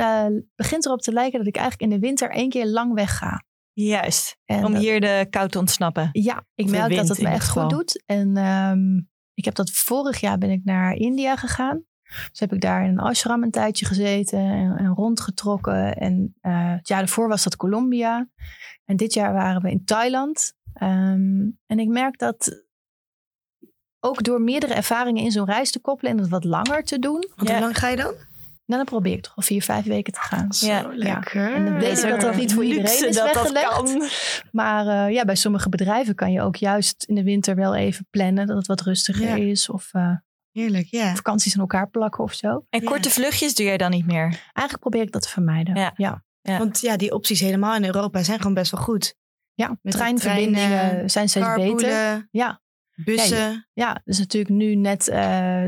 [0.56, 3.44] begint erop te lijken dat ik eigenlijk in de winter één keer lang wegga.
[3.72, 4.36] Juist.
[4.44, 6.08] En Om dat- hier de kou te ontsnappen.
[6.12, 8.02] ja, ik merk dat het me echt goed doet.
[8.06, 8.96] En ehm,
[9.34, 11.84] ik heb dat vorig jaar ben ik naar India gegaan.
[12.30, 15.96] Dus heb ik daar in een ashram een tijdje gezeten en, en rondgetrokken.
[15.96, 18.28] En eh, het jaar daarvoor was dat Colombia.
[18.84, 20.52] En dit jaar waren we in Thailand.
[20.74, 22.64] Ehm, en ik merk dat
[24.00, 27.28] ook door meerdere ervaringen in zo'n reis te koppelen en het wat langer te doen.
[27.36, 27.54] Want Ja.
[27.54, 28.14] hoe lang ga je dan?
[28.66, 30.46] Nou, dan probeer ik toch al vier, vijf weken te gaan.
[30.50, 30.82] Ja.
[30.82, 31.54] Zo lekker.
[31.54, 33.92] En dan weet ik dat dat niet voor iedereen Luxe is dat dat weggelegd.
[33.92, 34.08] kan.
[34.52, 38.06] Maar eh, ja, bij sommige bedrijven kan je ook juist in de winter wel even
[38.10, 39.44] plannen dat het wat rustiger Ja.
[39.50, 39.68] is.
[39.70, 40.14] Of eh,
[40.52, 41.14] Heerlijk, ja.
[41.14, 42.64] vakanties aan elkaar plakken of zo.
[42.70, 42.86] En Ja.
[42.88, 44.22] korte vluchtjes doe jij dan niet meer?
[44.22, 45.74] Eigenlijk probeer ik dat te vermijden.
[45.74, 45.92] Ja.
[45.96, 46.24] ja.
[46.42, 46.58] Ja.
[46.58, 49.14] Want ja, die opties helemaal in Europa zijn gewoon best wel goed.
[49.54, 52.28] Ja, Met treinverbindingen treinen, zijn steeds beter.
[52.30, 52.60] Ja,
[52.94, 53.68] bussen.
[53.72, 55.18] ja, dus natuurlijk nu net eh,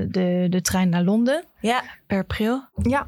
[0.08, 1.44] de, de trein naar Londen.
[1.60, 2.68] Ja, per april.
[2.82, 3.06] Ja,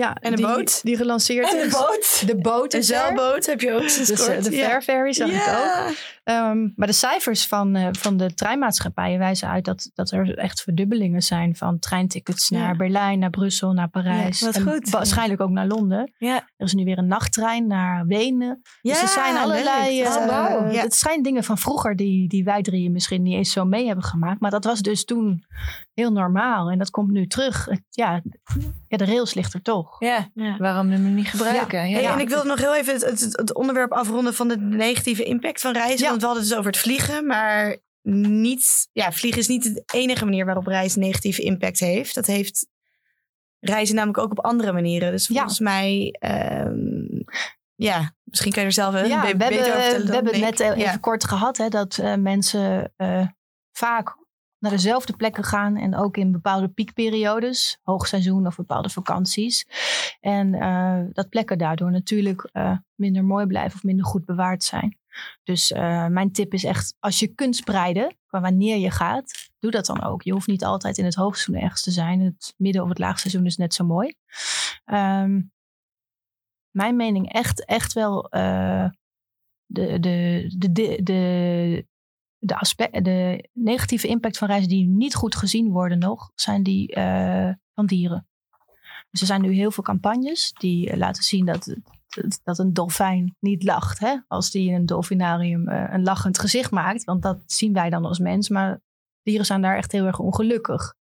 [0.00, 0.82] ja En een die, boot.
[0.82, 1.72] Die gelanceerd is.
[1.72, 2.22] boot.
[2.26, 4.44] De boot Een zeilboot heb je ook sinds Dus eh, kort.
[4.44, 4.64] de ja.
[4.66, 5.40] Fair Ferry zag ik ook.
[5.46, 5.88] Ja.
[6.24, 10.62] Ehm, maar de cijfers van, eh, van de treinmaatschappijen wijzen uit dat, dat er echt
[10.62, 12.58] verdubbelingen zijn van treintickets Ja.
[12.58, 14.40] naar Berlijn, naar Brussel, naar Parijs.
[14.40, 14.90] Ja, wat en goed.
[14.90, 16.12] waarschijnlijk ook naar Londen.
[16.18, 16.34] Ja.
[16.56, 18.60] Er is nu weer een nachttrein naar Wenen.
[18.82, 20.02] dus er zijn Ja, allerlei.
[20.02, 20.72] eh, Oh.
[20.72, 20.82] Ja.
[20.82, 24.04] Het zijn dingen van vroeger die, die wij drieën misschien niet eens zo mee hebben
[24.04, 24.40] gemaakt.
[24.40, 25.44] Maar dat was dus toen
[25.94, 26.70] heel normaal.
[26.70, 27.68] En dat komt nu terug.
[27.90, 28.22] Ja,
[28.88, 29.85] ja de rails ligt er toch.
[29.98, 30.56] Ja, Ja.
[30.56, 31.88] waarom hem niet gebruiken?
[31.88, 31.98] Ja.
[32.00, 32.12] Hey.
[32.12, 35.60] En ik wilde nog heel even het, het, het onderwerp afronden van de negatieve impact
[35.60, 35.98] van reizen.
[36.02, 36.08] Ja.
[36.08, 37.76] Want we hadden het dus over het vliegen, maar
[38.18, 42.14] niet, ja, vliegen is niet de enige manier waarop reizen negatieve impact heeft.
[42.14, 42.66] Dat heeft
[43.60, 45.10] reizen namelijk ook op andere manieren.
[45.10, 45.34] Dus Ja.
[45.34, 47.22] volgens mij, ehm,
[47.74, 50.06] ja, misschien kan je er zelf een Ja, be- we beter hebben, over vertellen we
[50.06, 50.96] dan hebben het net even Ja.
[50.96, 51.56] kort gehad.
[51.56, 53.26] Hè, dat eh, mensen eh,
[53.72, 54.16] vaak
[54.58, 55.76] naar dezelfde plekken gaan.
[55.76, 57.78] En ook in bepaalde piekperiodes.
[57.82, 59.66] Hoogseizoen of bepaalde vakanties.
[60.20, 64.98] En eh, dat plekken daardoor natuurlijk eh, minder mooi blijven of minder goed bewaard zijn.
[65.42, 69.70] Dus eh, mijn tip is echt, als je kunt spreiden qua wanneer je gaat, doe
[69.70, 70.22] dat dan ook.
[70.22, 72.20] Je hoeft niet altijd in het hoogseizoen ergens te zijn.
[72.20, 74.14] Het midden- of het laagseizoen is net zo mooi.
[74.84, 75.40] Ehm,
[76.70, 78.28] mijn mening echt, echt wel
[79.66, 81.86] de, de, de, de,
[82.38, 87.50] de, de, negatieve impact van reizen die niet goed gezien worden nog, zijn die eh,
[87.74, 88.26] van dieren.
[89.10, 91.76] Dus er zijn nu heel veel campagnes die eh, laten zien dat,
[92.42, 93.98] dat- een dolfijn niet lacht.
[93.98, 94.16] Hè?
[94.28, 97.04] Als die in een dolfinarium eh, een lachend gezicht maakt.
[97.04, 98.48] Want dat zien wij dan als mens.
[98.48, 98.80] Maar
[99.22, 100.94] dieren zijn daar echt heel erg ongelukkig.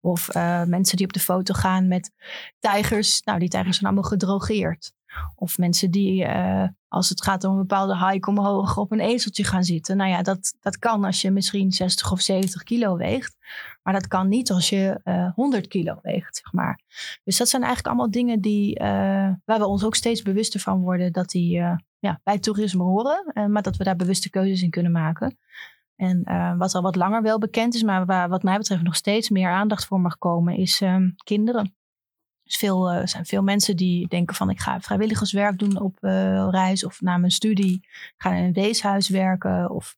[0.00, 0.34] Of
[0.66, 2.10] mensen die op de foto gaan met
[2.58, 3.22] tijgers.
[3.22, 4.92] Nou, die tijgers zijn allemaal gedrogeerd.
[5.34, 9.44] Of mensen die, eh, als het gaat om een bepaalde hike omhoog, op een ezeltje
[9.44, 9.96] gaan zitten.
[9.96, 13.36] Nou ja, dat, dat kan als je misschien 60 of 70 kilo weegt.
[13.82, 16.80] Maar dat kan niet als je eh 100 kilo weegt, zeg maar.
[17.24, 18.86] Dus dat zijn eigenlijk allemaal dingen die, eh,
[19.44, 21.12] waar we ons ook steeds bewuster van worden.
[21.12, 21.50] Dat die
[21.98, 23.50] ja, bij toerisme horen.
[23.50, 25.38] maar dat we daar bewuste keuzes in kunnen maken.
[25.96, 26.22] En
[26.58, 29.50] wat al wat langer wel bekend is, maar waar wat mij betreft nog steeds meer
[29.50, 31.74] aandacht voor mag komen, is ehm, kinderen.
[32.46, 36.48] Dus eh, er zijn veel mensen die denken van ik ga vrijwilligerswerk doen op eh,
[36.50, 37.74] reis of na mijn studie.
[37.82, 39.70] Ik ga in een weeshuis werken.
[39.70, 39.96] Of,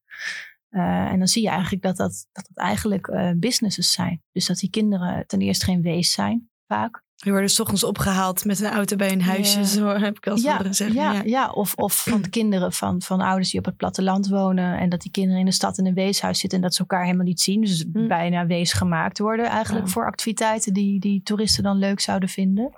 [0.69, 4.23] eh, en dan zie je eigenlijk dat dat, dat, eigenlijk eh, businesses zijn.
[4.31, 7.03] Dus dat die kinderen ten eerste geen wees zijn, vaak.
[7.19, 9.59] Die worden 's ochtends opgehaald met een auto bij een huisje.
[9.59, 9.65] Ja.
[9.65, 10.95] Zo heb ik al eens ja, zeggen.
[10.95, 11.21] ja, Ja.
[11.25, 11.49] ja.
[11.49, 14.77] Of, of van de kinderen van, van ouders die op het platteland wonen.
[14.79, 17.03] En dat die kinderen in de stad in een weeshuis zitten en dat ze elkaar
[17.03, 17.61] helemaal niet zien.
[17.61, 18.07] Dus Hm.
[18.07, 22.73] bijna wees gemaakt worden eigenlijk voor activiteiten die, die toeristen dan leuk zouden vinden.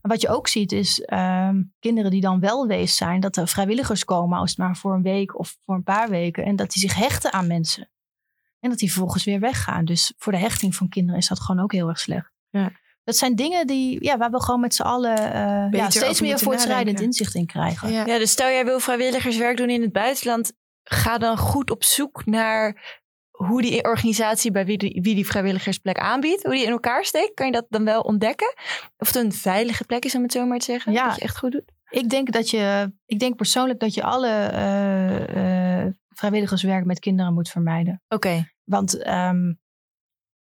[0.00, 3.48] Maar wat je ook ziet is ehm, kinderen die dan wel wees zijn, dat er
[3.48, 6.44] vrijwilligers komen, als het maar voor een week of voor een paar weken.
[6.44, 7.90] En dat die zich hechten aan mensen.
[8.60, 9.84] En dat die vervolgens weer weggaan.
[9.84, 12.31] Dus voor de hechting van kinderen is dat gewoon ook heel erg slecht.
[12.52, 12.80] Ja.
[13.04, 16.38] Dat zijn dingen die, ja, waar we gewoon met z'n allen eh, ja, steeds meer
[16.38, 17.92] voortschrijdend inzicht in krijgen.
[17.92, 18.06] Ja.
[18.06, 20.52] Ja, dus stel jij wil vrijwilligerswerk doen in het buitenland.
[20.82, 25.98] Ga dan goed op zoek naar hoe die organisatie bij wie die, wie die vrijwilligersplek
[25.98, 26.42] aanbiedt.
[26.42, 27.34] Hoe die in elkaar steekt.
[27.34, 28.54] Kan je dat dan wel ontdekken?
[28.96, 30.92] Of het een veilige plek is om het zo maar te zeggen.
[30.92, 31.06] Ja.
[31.06, 31.72] Dat je echt goed doet.
[31.88, 37.34] Ik denk dat je, ik denk persoonlijk dat je alle eh, eh, vrijwilligerswerk met kinderen
[37.34, 38.02] moet vermijden.
[38.08, 38.52] Oké.
[38.64, 39.52] Want ehm,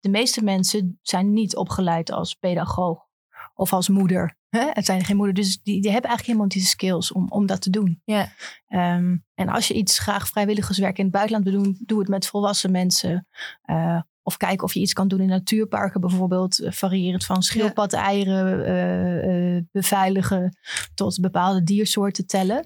[0.02, 3.10] de meeste mensen zijn niet opgeleid als pedagoog
[3.54, 4.38] of als moeder.
[4.50, 4.70] Hè?
[4.74, 7.46] Het zijn geen moeder, dus die, die hebben eigenlijk helemaal niet de skills om, om
[7.46, 8.02] dat te doen.
[8.06, 8.32] Ja.
[8.68, 12.28] Ehm, en als je iets graag vrijwilligerswerk in het buitenland wil doen, doe het met
[12.28, 13.28] volwassen mensen.
[13.62, 16.60] Eh, of kijk of je iets kan doen in natuurparken bijvoorbeeld.
[16.60, 20.58] eh, Variërend van schildpad-eieren eh, beveiligen
[20.94, 22.66] tot bepaalde diersoorten tellen.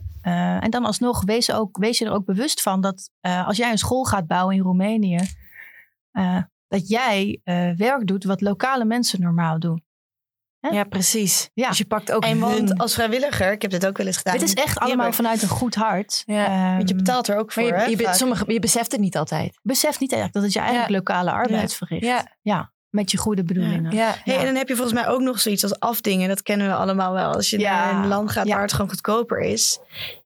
[0.60, 3.78] En dan alsnog wees, ook, wees je er ook bewust van dat als jij een
[3.78, 5.20] school gaat bouwen in Roemenië,
[6.80, 9.84] dat jij eh, werk doet wat lokale mensen normaal doen.
[10.60, 10.70] Hè?
[10.70, 11.50] Ja, precies.
[11.54, 11.68] Ja.
[11.70, 14.18] Dus je pakt ook En want hun- als vrijwilliger, ik heb dit ook wel eens
[14.18, 14.34] gedaan.
[14.34, 16.24] Het is echt allemaal vanuit een goed hart.
[16.26, 18.14] Ja, Ehm, Want je betaalt er ook voor, Maar je, hè, je, be- vaak.
[18.16, 19.60] sommige, je beseft het niet altijd.
[19.62, 22.06] besef niet eigenlijk dat het je eigenlijk lokale arbeid verricht.
[22.06, 22.36] Ja.
[22.42, 23.92] Ja, met je goede bedoelingen.
[23.92, 24.16] Ja.
[24.24, 26.28] Hey, En dan heb je volgens mij ook nog zoiets als afdingen.
[26.28, 27.34] Dat kennen we allemaal wel.
[27.34, 27.92] Als je Ja.
[27.92, 28.54] naar een land gaat Ja.
[28.54, 29.80] waar het gewoon goedkoper is.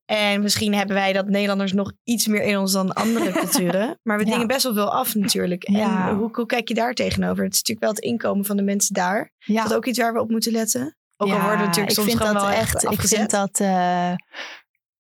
[0.09, 3.99] En misschien hebben wij dat Nederlanders nog iets meer in ons dan andere culturen.
[4.03, 4.31] Maar we Ja.
[4.31, 5.63] dingen best wel veel af natuurlijk.
[5.63, 6.15] En Ja.
[6.15, 7.43] hoe, hoe kijk je daar tegenover?
[7.43, 9.31] Het is natuurlijk wel het inkomen van de mensen daar.
[9.37, 9.63] Ja.
[9.63, 10.97] Is dat ook iets waar we op moeten letten?
[11.17, 12.73] Ook al worden we natuurlijk ik soms vind gewoon dat wel echt.
[12.73, 13.17] echt Ik afgezet.
[13.17, 13.59] vind dat.
[13.59, 14.11] eh,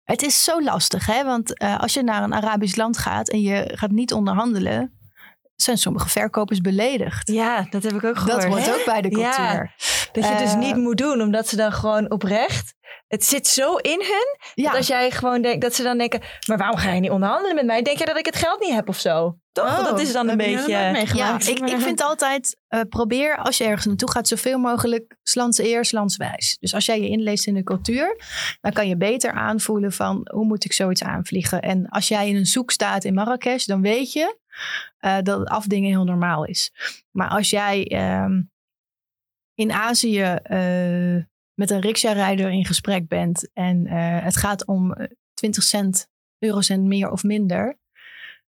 [0.05, 1.25] het is zo lastig, hè?
[1.25, 4.99] Want eh, als je naar een Arabisch land gaat en je gaat niet onderhandelen,
[5.57, 7.31] zijn sommige verkopers beledigd.
[7.33, 8.43] Ja, dat heb ik ook gehoord.
[8.43, 8.75] Dat hoort Hè?
[8.75, 9.35] ook bij de Ja.
[9.35, 9.75] cultuur.
[10.13, 12.75] Dat je het dus Eh, niet moet doen, omdat ze dan gewoon oprecht...
[13.11, 16.21] Het zit zo in hun, Ja, dat als jij gewoon denkt, dat ze dan denken...
[16.47, 17.83] Maar waarom ga je niet onderhandelen met mij?
[17.83, 19.39] Denk je dat ik het geld niet heb of zo?
[19.53, 19.79] Toch?
[19.79, 20.71] Oh, dat is dan een beetje...
[21.15, 25.59] ja ik, ik vind altijd, eh, probeer als je ergens naartoe gaat, zoveel mogelijk lands
[25.59, 26.57] eerst, landswijs.
[26.61, 28.21] Dus als jij je inleest in de cultuur,
[28.61, 31.61] dan kan je beter aanvoelen van hoe moet ik zoiets aanvliegen.
[31.61, 34.39] En als jij in een zoek staat in Marrakesh, dan weet je
[34.99, 36.73] eh, dat het afdingen heel normaal is.
[37.11, 38.43] Maar als jij ehm,
[39.55, 41.17] in Azië eh,
[41.61, 46.85] met een riksja-rijder in gesprek bent en eh, het gaat om eh, 20 cent, eurocent
[46.85, 47.79] meer of minder,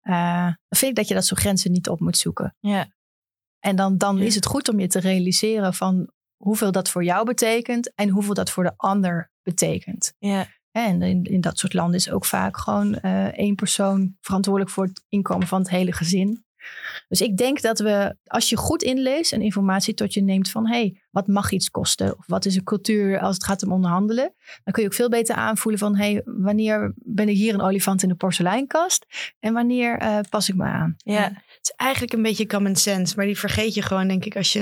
[0.01, 2.55] eh, dan vind ik dat je dat soort grenzen niet op moet zoeken.
[2.59, 2.87] Ja.
[3.59, 4.23] En dan, dan Ja.
[4.23, 6.09] is het goed om je te realiseren van
[6.43, 10.13] hoeveel dat voor jou betekent en hoeveel dat voor de ander betekent.
[10.17, 10.47] Ja.
[10.71, 14.85] En in, in dat soort landen is ook vaak gewoon eh, één persoon verantwoordelijk voor
[14.85, 16.43] het inkomen van het hele gezin.
[17.07, 20.67] Dus ik denk dat we, als je goed inleest en informatie tot je neemt van
[20.67, 22.17] hé, hey, wat mag iets kosten?
[22.17, 24.33] Of wat is een cultuur als het gaat om onderhandelen?
[24.63, 27.61] Dan kun je ook veel beter aanvoelen van hé, hey, wanneer ben ik hier een
[27.61, 29.05] olifant in de porseleinkast?
[29.39, 30.95] En wanneer eh, pas ik me aan?
[30.97, 31.23] Ja.
[31.23, 34.53] Het is eigenlijk een beetje common sense, maar die vergeet je gewoon, denk ik, als
[34.53, 34.59] je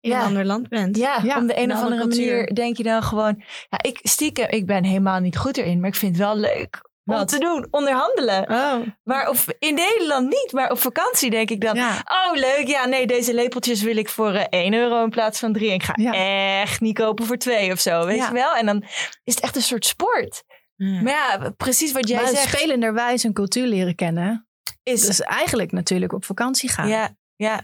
[0.00, 0.20] in Ja.
[0.20, 0.96] een ander land bent.
[0.96, 2.36] Ja, Ja, om de een een of andere andere cultuur.
[2.36, 3.42] manier denk je dan gewoon...
[3.68, 6.88] Ja, ik stiekem, ik ben helemaal niet goed erin, maar ik vind het wel leuk
[7.10, 7.28] om Wat?
[7.28, 7.66] te doen.
[7.70, 8.50] Onderhandelen.
[8.50, 11.74] Oh, Maar of in Nederland niet, maar op vakantie denk ik dan...
[11.74, 12.02] ja.
[12.04, 12.66] Oh, leuk.
[12.66, 15.70] Ja, nee, deze lepeltjes wil ik voor eh 1 euro in plaats van 3.
[15.72, 16.12] Ik ga Ja.
[16.60, 18.26] echt niet kopen voor 2 of zo, weet Ja.
[18.26, 18.54] je wel?
[18.54, 18.84] En dan
[19.24, 20.42] is het echt een soort sport.
[20.76, 22.48] Maar ja, precies wat jij maar zegt.
[22.58, 24.48] spelenderwijs een cultuur leren kennen,
[24.82, 26.88] is, is eigenlijk natuurlijk op vakantie gaan.
[26.88, 27.60] ja, ja,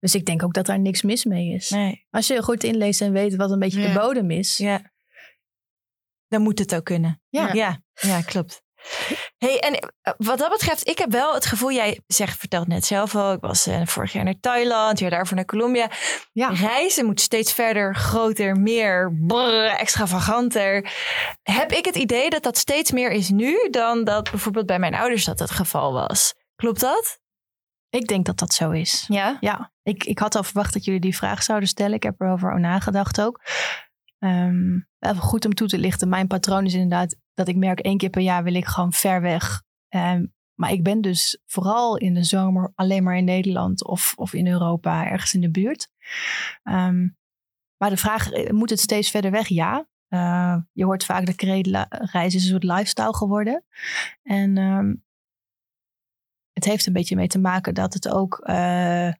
[0.00, 1.70] Dus ik denk ook dat daar niks mis mee is.
[1.70, 3.92] nee, Als je goed inleest en weet wat een beetje Ja.
[3.92, 4.56] de bodem is.
[4.56, 4.92] ja.
[6.28, 7.22] Dan moet het ook kunnen.
[7.28, 7.52] Ja.
[7.52, 8.62] Ja, ja klopt.
[9.38, 12.84] Hey, en eh, wat dat betreft, ik heb wel het gevoel, jij zegt, vertelt net
[12.84, 15.90] zelf al, ik was eh, vorig jaar naar Thailand, jaar daarvoor naar Colombia.
[16.32, 16.48] Ja.
[16.48, 20.92] Reizen moet steeds verder, groter, meer, brrr, extravaganter.
[21.42, 24.94] Heb ik het idee dat dat steeds meer is nu dan dat bijvoorbeeld bij mijn
[24.94, 26.34] ouders dat het geval was?
[26.56, 27.18] Klopt dat?
[27.90, 29.04] Ik denk dat dat zo is.
[29.08, 29.36] Ja.
[29.40, 31.94] Ja, ik, ik had al verwacht dat jullie die vraag zouden stellen.
[31.94, 33.40] Ik heb erover nagedacht ook.
[34.18, 36.08] Ehm, even goed om toe te lichten.
[36.08, 39.20] Mijn patroon is inderdaad dat ik merk één keer per jaar wil ik gewoon ver
[39.20, 39.62] weg.
[39.88, 44.32] Ehm, maar ik ben dus vooral in de zomer alleen maar in Nederland of, of
[44.32, 45.90] in Europa, ergens in de buurt.
[46.62, 47.08] Ehm,
[47.76, 49.48] maar de vraag, eh, moet het steeds verder weg?
[49.48, 49.88] Ja.
[50.08, 53.64] Eh, je hoort vaak de kreet, la- reizen is een soort lifestyle geworden.
[54.22, 54.94] En ehm,
[56.52, 59.12] het heeft een beetje mee te maken dat het ook eh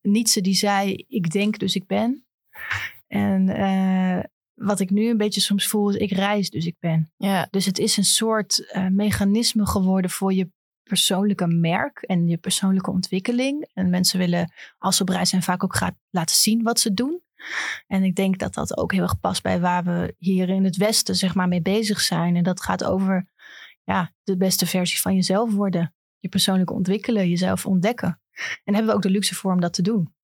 [0.00, 2.26] Nietzsche die zei, ik denk dus ik ben.
[3.06, 3.48] En
[4.56, 7.12] wat ik nu een beetje soms voel is, ik reis dus ik ben.
[7.16, 7.46] Ja.
[7.50, 10.50] Dus het is een soort eh, mechanisme geworden voor je
[10.82, 13.68] persoonlijke merk en je persoonlijke ontwikkeling.
[13.74, 16.94] En mensen willen, als ze op reis zijn, vaak ook graag laten zien wat ze
[16.94, 17.20] doen.
[17.86, 20.76] En ik denk dat dat ook heel erg past bij waar we hier in het
[20.76, 22.36] Westen zeg maar mee bezig zijn.
[22.36, 23.28] En dat gaat over
[23.84, 25.94] ja, de beste versie van jezelf worden.
[26.18, 28.20] Je persoonlijk ontwikkelen, jezelf ontdekken.
[28.64, 30.14] En hebben we ook de luxe voor om dat te doen.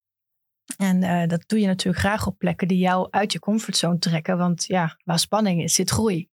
[0.76, 4.38] En eh, dat doe je natuurlijk graag op plekken die jou uit je comfortzone trekken.
[4.38, 6.30] Want ja, waar spanning is, zit groei.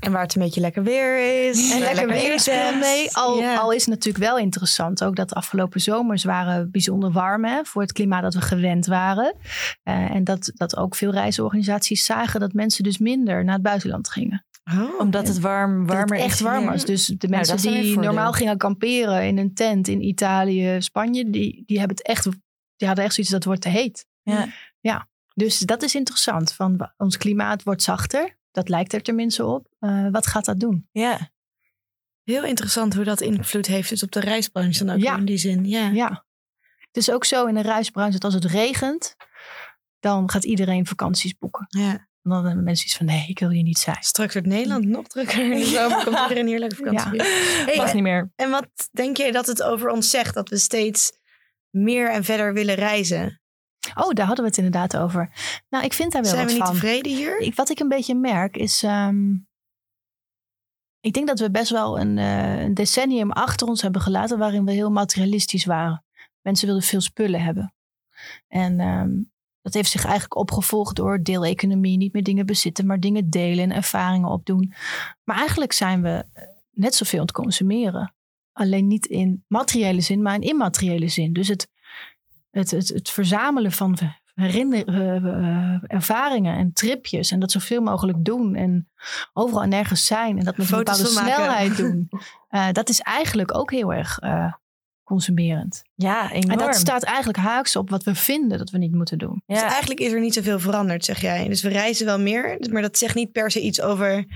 [0.00, 1.72] En waar het een beetje lekker weer is.
[1.72, 3.16] En lekker weer speelt mee.
[3.16, 7.44] Al, al is het natuurlijk wel interessant ook dat de afgelopen zomers waren bijzonder warm
[7.44, 9.36] hè, voor het klimaat dat we gewend waren.
[9.82, 14.10] Eh, en dat, dat ook veel reisorganisaties zagen dat mensen dus minder naar het buitenland
[14.10, 14.44] gingen.
[14.72, 15.00] Oh.
[15.00, 16.84] Omdat het warm, warmer het echt is warm was.
[16.84, 21.62] Dus de mensen is die normaal gingen kamperen in een tent in Italië, Spanje, die,
[21.66, 22.28] die hebben het echt,
[22.76, 24.06] die hadden echt zoiets dat wordt te heet.
[24.22, 24.48] Ja.
[24.80, 25.08] ja.
[25.34, 26.52] Dus dat is interessant.
[26.52, 28.38] Van, ons klimaat wordt zachter.
[28.50, 29.66] Dat lijkt er tenminste op.
[29.78, 30.88] Eh, wat gaat dat doen?
[30.92, 31.30] Ja.
[32.22, 35.16] Heel interessant hoe dat invloed heeft dus op de reisbranche dan ook Ja.
[35.16, 35.64] in die zin.
[35.68, 35.88] Ja.
[35.88, 36.24] Ja.
[36.78, 39.16] Het is ook zo in de reisbranche dat als het regent,
[40.00, 41.66] dan gaat iedereen vakanties boeken.
[41.68, 42.06] ja.
[42.22, 43.96] En dan hebben mensen iets van, nee, ik wil hier niet zijn.
[44.00, 45.52] Straks wordt Nederland nog drukker.
[45.52, 47.14] In de zomer komt iedereen hier lekker vakantie.
[47.14, 47.24] Ja.
[47.64, 48.32] Hey, Mag niet meer.
[48.36, 50.34] En wat denk jij dat het over ons zegt?
[50.34, 51.12] Dat we steeds
[51.74, 53.40] meer en verder willen reizen?
[53.94, 55.30] Oh, daar hadden we het inderdaad over.
[55.68, 56.74] Nou, ik vind daar wel Zijn wat we niet van.
[56.74, 57.38] tevreden hier?
[57.40, 58.82] Ik, wat ik een beetje merk is.
[58.82, 59.32] ehm,
[61.00, 64.38] ik denk dat we best wel een, eh, een decennium achter ons hebben gelaten.
[64.38, 66.04] waarin we heel materialistisch waren.
[66.40, 67.74] Mensen wilden veel spullen hebben.
[68.48, 69.22] En ehm,
[69.62, 71.96] dat heeft zich eigenlijk opgevolgd door deeleconomie.
[71.96, 74.74] Niet meer dingen bezitten, maar dingen delen en ervaringen opdoen.
[75.24, 78.14] Maar eigenlijk zijn we eh, net zoveel aan het consumeren.
[78.54, 81.32] Alleen niet in materiële zin, maar in immateriële zin.
[81.32, 81.68] Dus het,
[82.50, 83.98] het, het, het verzamelen van
[84.34, 87.30] herinner, eh, eh, ervaringen en tripjes.
[87.30, 88.54] En dat zoveel mogelijk doen.
[88.54, 88.88] En
[89.32, 90.38] overal en nergens zijn.
[90.38, 92.08] En dat met een bepaalde snelheid doen.
[92.48, 94.52] Eh, dat is eigenlijk ook heel erg eh,
[95.04, 95.82] consumerend.
[95.94, 96.50] Ja, enorm.
[96.50, 99.42] En dat staat eigenlijk haaks op wat we vinden dat we niet moeten doen.
[99.46, 99.68] Dus ja.
[99.68, 101.48] eigenlijk is er niet zoveel veranderd, zeg jij.
[101.48, 104.26] Dus we reizen wel meer, maar dat zegt niet per se iets over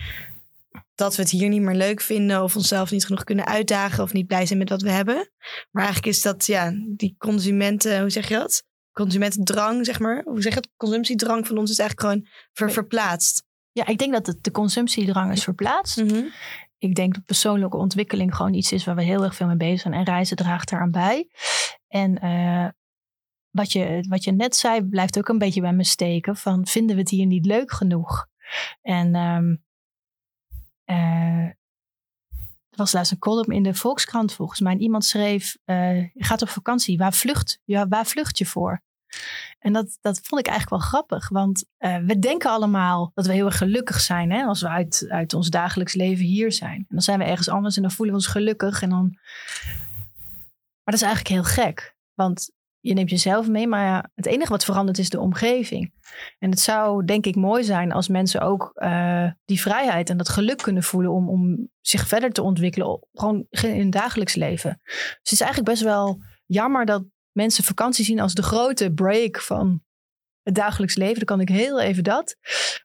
[0.99, 4.13] dat we het hier niet meer leuk vinden of onszelf niet genoeg kunnen uitdagen of
[4.13, 5.31] niet blij zijn met wat we hebben.
[5.71, 8.65] Maar eigenlijk is dat ja, die consumenten, hoe zeg je dat?
[8.93, 10.23] Consumentendrang, zeg maar.
[10.25, 10.71] Hoe zeg je het?
[10.77, 13.45] Consumptiedrang van ons is eigenlijk gewoon ver, verplaatst.
[13.73, 16.03] Ja, ik denk dat het, de consumptiedrang is verplaatst.
[16.79, 19.81] Ik denk dat persoonlijke ontwikkeling gewoon iets is waar we heel erg veel mee bezig
[19.81, 19.95] zijn.
[19.95, 21.29] En reizen draagt daaraan bij.
[21.89, 22.69] En uh,
[23.51, 26.37] wat, je, wat je net zei, blijft ook een beetje bij me steken.
[26.37, 28.27] Van vinden we het hier niet leuk genoeg?
[28.83, 29.67] En um,
[30.91, 31.45] uh,
[32.71, 34.73] er was laatst een column in de Volkskrant volgens mij.
[34.73, 38.83] En iemand schreef, uh, gaat op vakantie, waar vlucht, ja, waar vlucht je voor?
[39.59, 41.29] En dat, dat vond ik eigenlijk wel grappig.
[41.29, 44.31] Want uh, we denken allemaal dat we heel erg gelukkig zijn.
[44.31, 46.77] Hè, als we uit, uit ons dagelijks leven hier zijn.
[46.77, 48.83] En dan zijn we ergens anders en dan voelen we ons gelukkig.
[48.83, 49.19] En dan...
[50.83, 51.97] Maar dat is eigenlijk heel gek.
[52.15, 55.93] Want je neemt jezelf mee, maar ja, het enige wat verandert is de omgeving.
[56.39, 60.29] En het zou denk ik mooi zijn als mensen ook uh, die vrijheid en dat
[60.29, 64.81] geluk kunnen voelen om, om zich verder te ontwikkelen, gewoon in het dagelijks leven.
[64.85, 69.41] Dus het is eigenlijk best wel jammer dat mensen vakantie zien als de grote break
[69.41, 69.83] van
[70.49, 71.15] het dagelijks leven.
[71.15, 72.37] Dan kan ik heel even dat.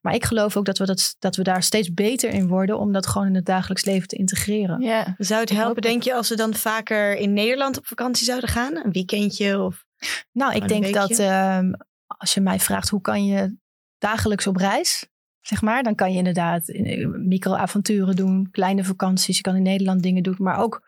[0.02, 2.91] Maar ik geloof ook dat we, dat, dat we daar steeds beter in worden om
[2.91, 4.82] dat gewoon in het dagelijks leven te integreren.
[4.82, 5.15] Ja.
[5.17, 8.76] Zou het helpen, denk je, als we dan vaker in Nederland op vakantie zouden gaan?
[8.76, 9.86] Een weekendje of.
[10.32, 11.60] Nou, ik denk dat uh,
[12.08, 13.58] als je mij vraagt hoe kan je
[13.97, 15.08] dagelijks op reis,
[15.43, 16.67] zeg maar, dan kan je inderdaad
[17.12, 19.38] micro-avonturen doen, kleine vakanties.
[19.38, 20.82] Je kan in Nederland dingen doen, maar ook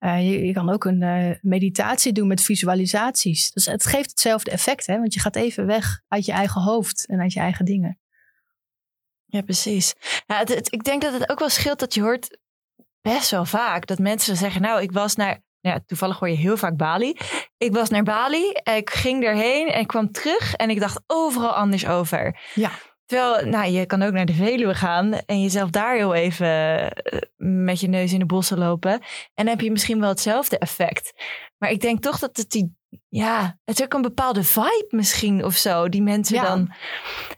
[0.00, 3.50] uh, je, je, kan ook een uh, meditatie doen met visualisaties.
[3.50, 4.98] Dus het geeft hetzelfde effect, hè?
[4.98, 7.98] want je gaat even weg uit je eigen hoofd en uit je eigen dingen.
[9.24, 9.94] Ja, precies.
[10.26, 12.38] Ja, het, het, ik denk dat het ook wel scheelt dat je hoort
[13.00, 16.56] best wel vaak dat mensen zeggen, nou, ik was naar ja, toevallig hoor je heel
[16.56, 17.16] vaak Bali.
[17.56, 21.54] Ik was naar Bali, ik ging erheen en ik kwam terug en ik dacht overal
[21.54, 22.40] anders over.
[22.54, 22.70] Ja.
[23.06, 27.20] Terwijl, nou, je kan ook naar de Veluwe gaan en jezelf daar heel even uh,
[27.64, 28.92] met je neus in de bossen lopen.
[28.92, 29.00] En
[29.34, 31.12] dan heb je misschien wel hetzelfde effect.
[31.58, 32.76] Maar ik denk toch dat het die,
[33.08, 36.42] ja, het is ook een bepaalde vibe misschien of zo, die mensen ja.
[36.42, 36.72] dan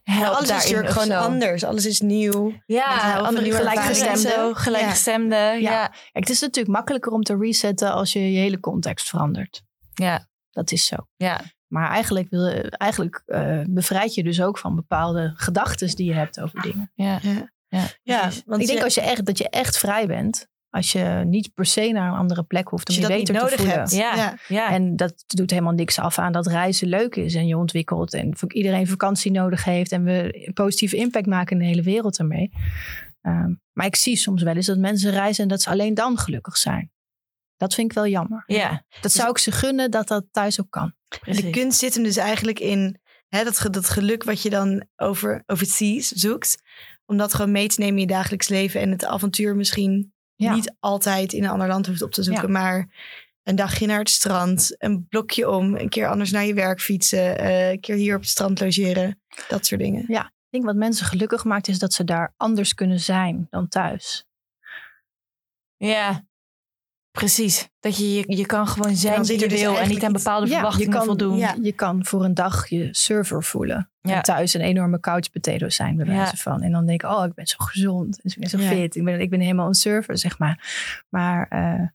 [0.03, 1.19] helpt Alles is natuurlijk gewoon zo.
[1.19, 2.53] anders, alles is nieuw.
[2.67, 4.51] Ja, andere gelijkgestemde.
[4.55, 5.55] Gelijkgestemde, ja.
[5.55, 5.71] ja.
[5.71, 5.93] ja.
[6.13, 9.63] Het is natuurlijk makkelijker om te resetten als je je hele context verandert.
[9.95, 10.29] Ja.
[10.51, 10.97] Dat is zo.
[11.17, 11.41] Ja.
[11.69, 16.41] Maar eigenlijk, wil, eigenlijk uh, bevrijd je dus ook van bepaalde gedachten die je hebt
[16.41, 16.91] over dingen.
[16.95, 17.53] Ja, ja.
[17.69, 17.85] ja.
[18.03, 20.49] ja want ik denk als je echt, dat je echt vrij bent.
[20.71, 23.35] Als je niet per se naar een andere plek hoeft om je, je, dat beter
[23.35, 23.77] niet te voelen.
[23.77, 23.91] hebt.
[23.95, 24.15] Ja.
[24.17, 24.39] Ja.
[24.49, 24.71] ja.
[24.71, 28.15] En dat doet helemaal niks af aan dat reizen leuk is en je ontwikkelt.
[28.15, 29.93] En iedereen vakantie nodig heeft.
[29.93, 32.51] En we een positieve impact maken in de hele wereld ermee.
[33.23, 36.19] Um, maar ik zie soms wel eens dat mensen reizen en dat ze alleen dan
[36.19, 36.91] gelukkig zijn.
[37.57, 38.43] Dat vind ik wel jammer.
[38.47, 38.85] Ja.
[39.01, 40.95] Dat zou ik ze gunnen dat dat thuis ook kan.
[41.23, 44.85] En de kunst zit hem dus eigenlijk in hè, dat, dat geluk wat je dan
[44.97, 46.63] over, overseas zoekt.
[47.07, 48.81] Om dat gewoon mee te nemen in je dagelijks leven.
[48.81, 50.55] En het avontuur misschien Ja.
[50.55, 52.43] niet altijd in een ander land hoeft op te zoeken.
[52.47, 52.49] Ja.
[52.53, 52.89] Maar
[53.43, 54.75] een dagje naar het strand.
[54.79, 55.77] Een blokje om.
[55.77, 57.39] Een keer anders naar je werk fietsen.
[57.39, 59.21] eh, een keer hier op het strand logeren.
[59.49, 60.05] Dat soort dingen.
[60.09, 64.27] Ik denk wat mensen gelukkig maakt is dat ze daar anders kunnen zijn dan thuis.
[65.77, 66.26] Ja.
[67.17, 67.69] Precies.
[67.81, 70.47] Dat je, je, je kan gewoon zijn wie je dus wil en niet aan bepaalde
[70.47, 71.37] Ja, verwachtingen kan- voldoen.
[71.37, 71.57] ja.
[71.63, 73.91] Je kan voor een dag je server voelen.
[74.01, 74.15] Ja.
[74.17, 76.63] En thuis een enorme couch potato zijn, bij wijze van.
[76.63, 78.19] En dan denk ik, oh, ik ben zo gezond.
[78.23, 78.97] Ik ben zo fit.
[78.97, 80.65] Ik ben, ik ben helemaal een server, zeg maar.
[81.09, 81.87] Maar eh,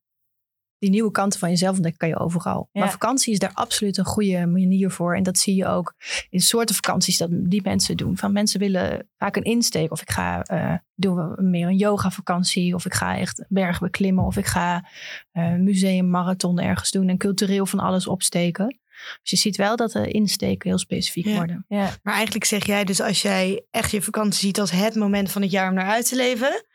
[0.82, 2.70] die nieuwe kanten van jezelf ontdekken kan je overal.
[2.72, 2.82] Ja.
[2.82, 5.16] Maar vakantie is daar absoluut een goede manier voor.
[5.16, 5.94] En dat zie je ook
[6.30, 8.18] in soorten vakanties dat die mensen doen.
[8.18, 9.92] Van mensen willen vaak een insteek.
[9.92, 12.76] Of ik ga uh, doen we meer een yoga vakantie.
[12.76, 14.26] Of ik ga echt bergen beklimmen.
[14.26, 14.90] Of ik ga
[15.34, 17.10] uh, museum marathon ergens doen.
[17.10, 18.80] En cultureel van alles opsteken.
[19.22, 21.36] Dus je ziet wel dat de insteken heel specifiek Ja.
[21.36, 21.66] worden.
[21.68, 21.90] Ja.
[22.04, 25.42] Maar eigenlijk zeg jij dus als jij echt je vakantie ziet als het moment van
[25.42, 26.66] het jaar om naar uit te leven.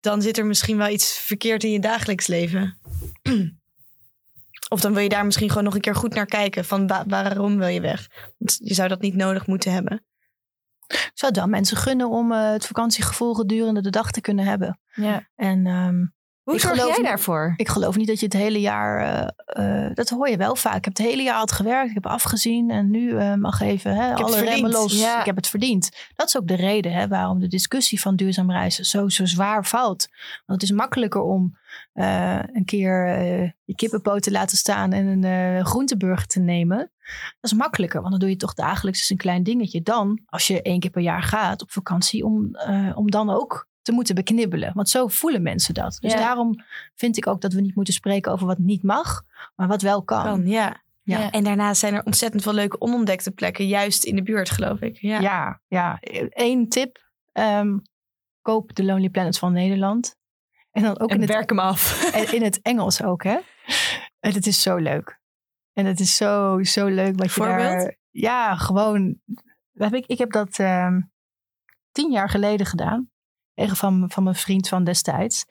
[0.00, 2.78] Dan zit er misschien wel iets verkeerd in je dagelijks leven.
[4.68, 6.64] Of dan wil je daar misschien gewoon nog een keer goed naar kijken.
[6.64, 8.08] Van wa- waarom wil je weg?
[8.38, 10.04] Want je zou dat niet nodig moeten hebben.
[10.86, 14.44] Ik zou het wel mensen gunnen om uh, het vakantiegevoel gedurende de dag te kunnen
[14.44, 14.80] hebben.
[14.92, 15.28] Ja.
[15.34, 16.14] En um,
[16.50, 17.54] Hoe Ik zorg geloof jij daarvoor?
[17.56, 19.00] ik geloof niet dat je het hele jaar...
[19.56, 20.76] uh, uh, dat hoor je wel vaak.
[20.76, 21.88] Ik heb het hele jaar hard gewerkt.
[21.88, 22.70] Ik heb afgezien.
[22.70, 25.00] En nu uh, mag even hè, alle remmen los.
[25.00, 25.20] Ja.
[25.20, 25.90] Ik heb het verdiend.
[26.14, 29.66] Dat is ook de reden hè, waarom de discussie van duurzaam reizen zo, zo zwaar
[29.66, 30.08] valt.
[30.46, 31.58] Want het is makkelijker om
[31.92, 33.16] een keer
[33.64, 36.78] je kippenpoot te laten staan en een groenteburger te nemen.
[37.40, 39.82] Dat is makkelijker, want dan doe je toch dagelijks eens een klein dingetje.
[39.82, 42.56] Dan, als je één keer per jaar gaat op vakantie, om,
[42.94, 44.72] om dan ook te moeten beknibbelen.
[44.74, 45.98] Want zo voelen mensen dat.
[46.00, 46.18] Dus Ja.
[46.18, 46.64] daarom
[46.94, 49.22] vind ik ook dat we niet moeten spreken over wat niet mag,
[49.56, 50.22] maar wat wel kan.
[50.24, 50.82] Kan, ja.
[51.02, 51.30] Ja.
[51.30, 54.96] En daarnaast zijn er ontzettend veel leuke onontdekte plekken, juist in de buurt, geloof ik.
[55.00, 55.20] Ja.
[55.20, 55.98] Ja, ja.
[56.28, 57.08] Eén tip.
[57.32, 57.78] ehm,
[58.42, 60.16] koop de Lonely Planet van Nederland.
[60.70, 62.02] En dan ook in En het, werk hem af.
[62.14, 63.38] en in het Engels ook, hè?
[64.20, 65.18] En het is zo leuk.
[65.72, 67.58] En het is zo, zo leuk wat je Voorbeeld?
[67.58, 67.96] daar...
[68.10, 69.20] Ja, gewoon...
[69.74, 71.00] Heb ik, ik heb dat ehm,
[71.92, 73.10] tien jaar geleden gedaan.
[73.68, 75.44] Van, van mijn vriend van destijds.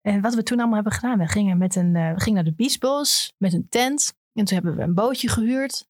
[0.00, 1.18] En wat we toen allemaal hebben gedaan.
[1.18, 4.14] We gingen, met een, eh, we gingen naar de Biesbos met een tent.
[4.32, 5.88] En toen hebben we een bootje gehuurd.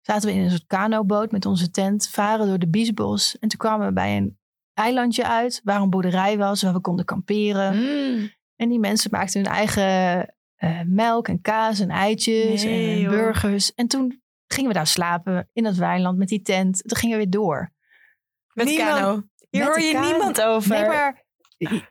[0.00, 2.08] Zaten we in een soort kanoboot met onze tent.
[2.08, 3.38] Varen door de Biesbos.
[3.38, 4.38] En toen kwamen we bij een
[4.74, 5.60] eilandje uit.
[5.64, 6.62] Waar een boerderij was.
[6.62, 7.76] Waar we konden kamperen.
[7.76, 8.30] Mm.
[8.56, 13.10] En die mensen maakten hun eigen eh, melk en kaas en eitjes Nee, en joh.
[13.10, 13.74] burgers.
[13.74, 16.82] En toen gingen we daar slapen in dat weiland met die tent.
[16.88, 17.72] Toen gingen we weer door.
[18.52, 19.22] Met Niemand- kano.
[19.50, 20.70] Hier hoor je niemand over.
[20.70, 21.26] Nee, maar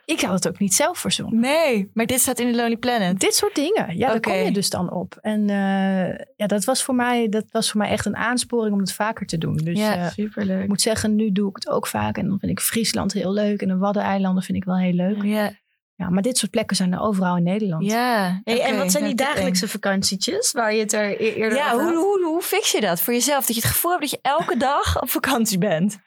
[0.05, 1.39] ik had het ook niet zelf verzonnen.
[1.39, 3.19] Nee, maar dit staat in de Lonely Planet.
[3.19, 3.97] Dit soort dingen.
[3.97, 5.17] Ja, daar kom je dus dan op.
[5.21, 8.79] En eh, ja, dat was, voor mij, dat was voor mij echt een aansporing om
[8.79, 9.55] het vaker te doen.
[9.57, 10.67] Dus Ja, eh, ik Superleuk.
[10.67, 12.17] moet zeggen, nu doe ik het ook vaak.
[12.17, 13.61] En dan vind ik Friesland heel leuk.
[13.61, 15.23] En de Waddeneilanden vind ik wel heel leuk.
[15.23, 15.51] Ja,
[15.95, 17.85] Ja, maar dit soort plekken zijn er overal in Nederland.
[17.85, 18.41] ja.
[18.43, 21.57] Hey, en wat zijn die dagelijkse vakantietjes waar je het er e- eerder.
[21.57, 23.45] Ja, over hoe, hoe, hoe fix je dat voor jezelf?
[23.45, 25.97] Dat je het gevoel hebt dat je elke dag op vakantie bent.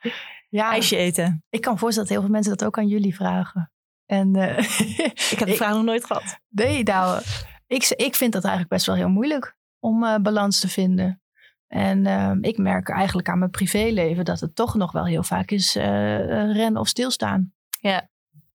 [0.50, 1.44] Ja, IJsje eten.
[1.50, 3.72] ik kan me voorstellen dat heel veel mensen dat ook aan jullie vragen.
[4.06, 4.58] En eh,
[5.32, 6.38] Ik heb de vraag nog nooit gehad.
[6.48, 7.22] nee, nou,
[7.66, 11.22] ik, ik vind dat eigenlijk best wel heel moeilijk om eh, balans te vinden.
[11.66, 15.50] En eh, ik merk eigenlijk aan mijn privéleven dat het toch nog wel heel vaak
[15.50, 17.52] is eh, rennen of stilstaan.
[17.80, 18.08] Ja.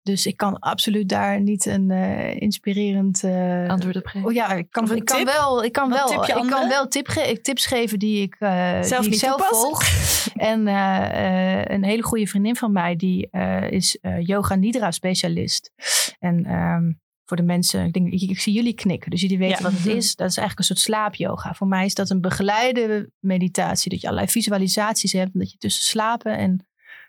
[0.05, 4.28] Dus ik kan absoluut daar niet een eh, inspirerend eh, Antwoord op geven.
[4.28, 7.38] Oh ja, ik kan, ik wel, ik kan Wat wel, ik kan wel tip ge-
[7.42, 8.48] tips geven die ik eh,
[8.82, 9.82] Zelf die ik niet zelf volg.
[10.34, 14.90] En eh, eh, een hele goede vriendin van mij, die eh, is eh, yoga nidra
[14.90, 15.72] specialist.
[16.18, 16.92] En ehm,
[17.24, 19.62] voor de mensen, ik, denk, ik, ik zie jullie knikken, dus jullie weten Ja.
[19.62, 20.14] wat het is.
[20.16, 21.55] Dat is eigenlijk een soort slaapyoga.
[21.55, 25.57] Voor mij is dat een begeleide meditatie, dat je allerlei visualisaties hebt, en dat je
[25.59, 26.66] tussen slapen en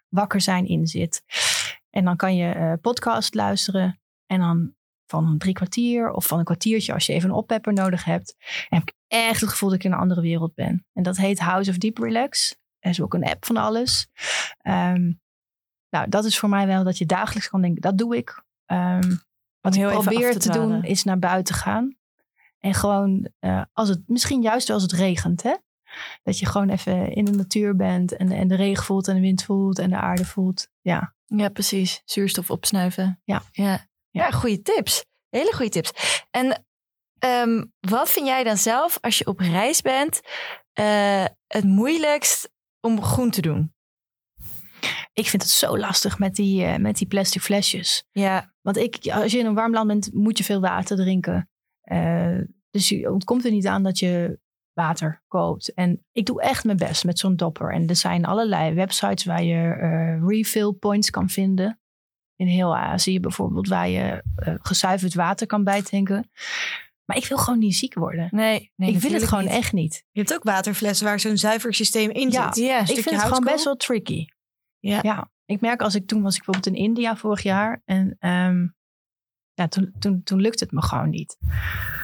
[0.10, 1.24] wakker zijn in zit.
[1.96, 4.74] En dan kan je eh, podcast luisteren en dan
[5.06, 8.36] van een drie kwartier of van een kwartiertje als je even een oppepper nodig hebt.
[8.70, 10.86] En heb ik echt het gevoel dat ik in een andere wereld ben.
[10.94, 12.56] En dat heet House of Deep Relax.
[12.80, 14.08] Er is ook een app van alles.
[14.58, 15.12] Ehm,
[15.90, 18.44] nou, dat is voor mij wel dat je dagelijks kan denken, dat doe ik.
[18.66, 19.16] Ehm,
[19.62, 21.98] wat heel ik probeer te, te doen is naar buiten gaan.
[22.60, 25.56] En gewoon, eh, als het, misschien juist als het regent, hè?
[26.24, 29.22] Dat je gewoon even in de natuur bent en, en de regen voelt en de
[29.22, 30.68] wind voelt en de aarde voelt.
[30.82, 32.02] Ja, Ja, precies.
[32.06, 33.22] Zuurstof opsnuiven.
[33.24, 33.42] Ja.
[33.52, 35.06] Ja, ja goede tips.
[35.30, 36.24] Hele goede tips.
[36.32, 36.66] En
[37.20, 40.22] ehm, wat vind jij dan zelf als je op reis bent
[40.74, 43.74] eh, het moeilijkst om groen te doen?
[45.16, 48.06] ik vind het zo lastig met die, eh, met die plastic flesjes.
[48.12, 51.50] Ja, Want ik, als je in een warm land bent, moet je veel water drinken.
[51.82, 52.40] Eh,
[52.70, 54.40] dus je ontkomt er niet aan dat je
[54.76, 55.74] water koopt.
[55.74, 57.74] En ik doe echt mijn best met zo'n dopper.
[57.74, 61.80] En er zijn allerlei websites waar je eh, refill points kan vinden.
[62.36, 66.30] In heel Azië bijvoorbeeld, waar je eh, gezuiverd water kan bijtanken.
[67.06, 68.28] Maar ik wil gewoon niet ziek worden.
[68.32, 68.72] nee.
[68.76, 69.54] nee ik wil het gewoon niet.
[69.54, 70.04] echt niet.
[70.12, 72.66] Je hebt ook waterflessen waar zo'n zuiversysteem in Ja, zit.
[72.66, 74.26] Ja, Ik vind het gewoon best wel tricky.
[74.80, 75.00] Ja.
[75.02, 75.30] ja.
[75.46, 77.82] Ik merk als ik toen was ik bijvoorbeeld in India vorig jaar.
[77.86, 78.68] En ehm,
[79.56, 81.38] ja, toen, toen, toen lukte het me gewoon niet.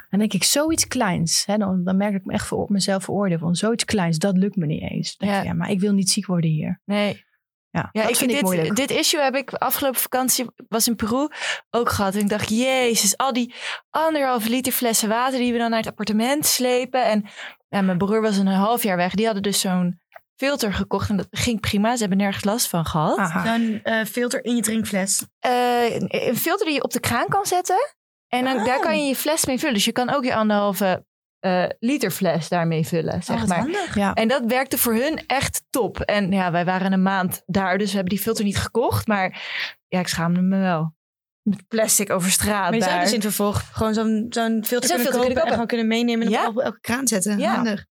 [0.10, 1.45] Dan denk ik, zoiets kleins.
[1.45, 3.38] Hè, dan, dan merk ik me echt voor mezelf veroordeel.
[3.39, 5.18] Van zoiets kleins, dat lukt me niet eens.
[5.18, 5.45] Dan denk Ja.
[5.49, 6.82] ik, ja, maar ik wil niet ziek worden hier.
[6.86, 7.30] nee.
[7.74, 8.76] Ja, Ja, ik vind ik dit, moeilijk.
[8.76, 11.28] dit issue heb ik afgelopen vakantie, was in Peru,
[11.70, 12.16] ook gehad.
[12.16, 13.54] En ik dacht, jezus, al die
[13.89, 17.06] anderhalf liter flessen water die we dan naar het appartement slepen.
[17.06, 17.26] En
[17.70, 19.14] ja, mijn broer was een half jaar weg.
[19.14, 20.01] Die hadden dus zo'n
[20.45, 21.93] filter gekocht en dat ging prima.
[21.93, 23.31] Ze hebben nergens last van gehad.
[23.45, 25.25] Zo'n eh, filter in je drinkfles.
[25.39, 27.93] Eh, een een filter die je op de kraan kan zetten.
[28.27, 28.65] En dan, Oh.
[28.65, 29.73] daar kan je je fles mee vullen.
[29.73, 31.05] Dus je kan ook je anderhalve
[31.39, 33.57] eh, liter fles daarmee vullen, zeg Oh, wat maar.
[33.59, 33.95] handig.
[33.95, 34.13] Ja.
[34.13, 35.99] En dat werkte voor hun echt top.
[35.99, 39.07] En ja, wij waren een maand daar, dus we hebben die filter niet gekocht.
[39.07, 39.41] Maar
[39.87, 40.95] ja, ik schaamde me wel.
[41.41, 42.99] Met plastic over straat Maar je zou daar.
[43.01, 45.87] dus in het vervolg gewoon zo'n zo'n filter kunnen filter kopen kunnen en gewoon kunnen
[45.87, 46.47] meenemen en Ja.
[46.47, 47.37] op elke kraan zetten.
[47.39, 47.55] Ja.
[47.55, 47.85] Handig.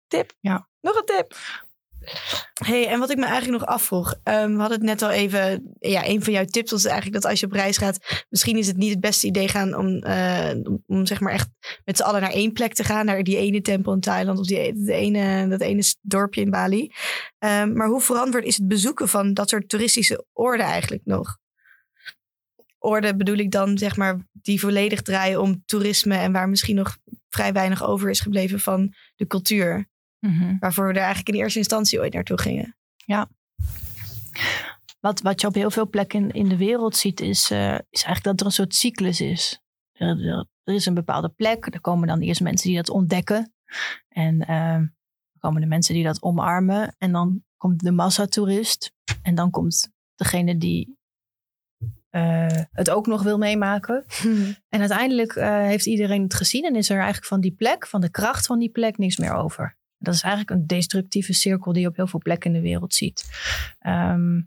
[0.81, 1.35] Nog een tip.
[2.65, 4.13] Hey, en wat ik me eigenlijk nog afvroeg.
[4.23, 5.71] ehm, we hadden het net al even.
[5.79, 8.25] Ja, een van jouw tips was eigenlijk dat als je op reis gaat.
[8.29, 10.51] Misschien is het niet het beste idee gaan om, eh,
[10.87, 11.49] om, zeg maar echt
[11.85, 13.05] met z'n allen naar één plek te gaan.
[13.05, 16.91] Naar die ene tempel in Thailand of die, de ene, dat ene dorpje in Bali.
[17.39, 21.37] Ehm, maar hoe verantwoord is het bezoeken van dat soort toeristische oorden eigenlijk nog?
[22.79, 26.97] Orde bedoel ik dan zeg maar die volledig draaien om toerisme en waar misschien nog
[27.29, 29.87] vrij weinig over is gebleven van de cultuur.
[30.19, 30.55] Mhm.
[30.59, 32.75] Waarvoor we er eigenlijk in eerste instantie ooit naartoe gingen.
[34.99, 38.03] wat, wat je op heel veel plekken in, in de wereld ziet, is, eh, is
[38.03, 39.61] eigenlijk dat er een soort cyclus is.
[39.91, 43.53] Er, er- er is een bepaalde plek, er komen dan eerst mensen die dat ontdekken.
[44.07, 46.95] En eh, dan komen de mensen die dat omarmen.
[46.97, 48.91] En dan komt de massatoerist.
[49.21, 50.97] En dan komt degene die
[52.09, 54.05] eh, het ook nog wil meemaken.
[54.69, 58.01] En uiteindelijk eh, heeft iedereen het gezien en is er eigenlijk van die plek, van
[58.01, 59.76] de kracht van die plek, niks meer over.
[59.97, 62.93] Dat is eigenlijk een destructieve cirkel die je op heel veel plekken in de wereld
[62.93, 63.23] ziet.
[63.79, 64.41] Ehm,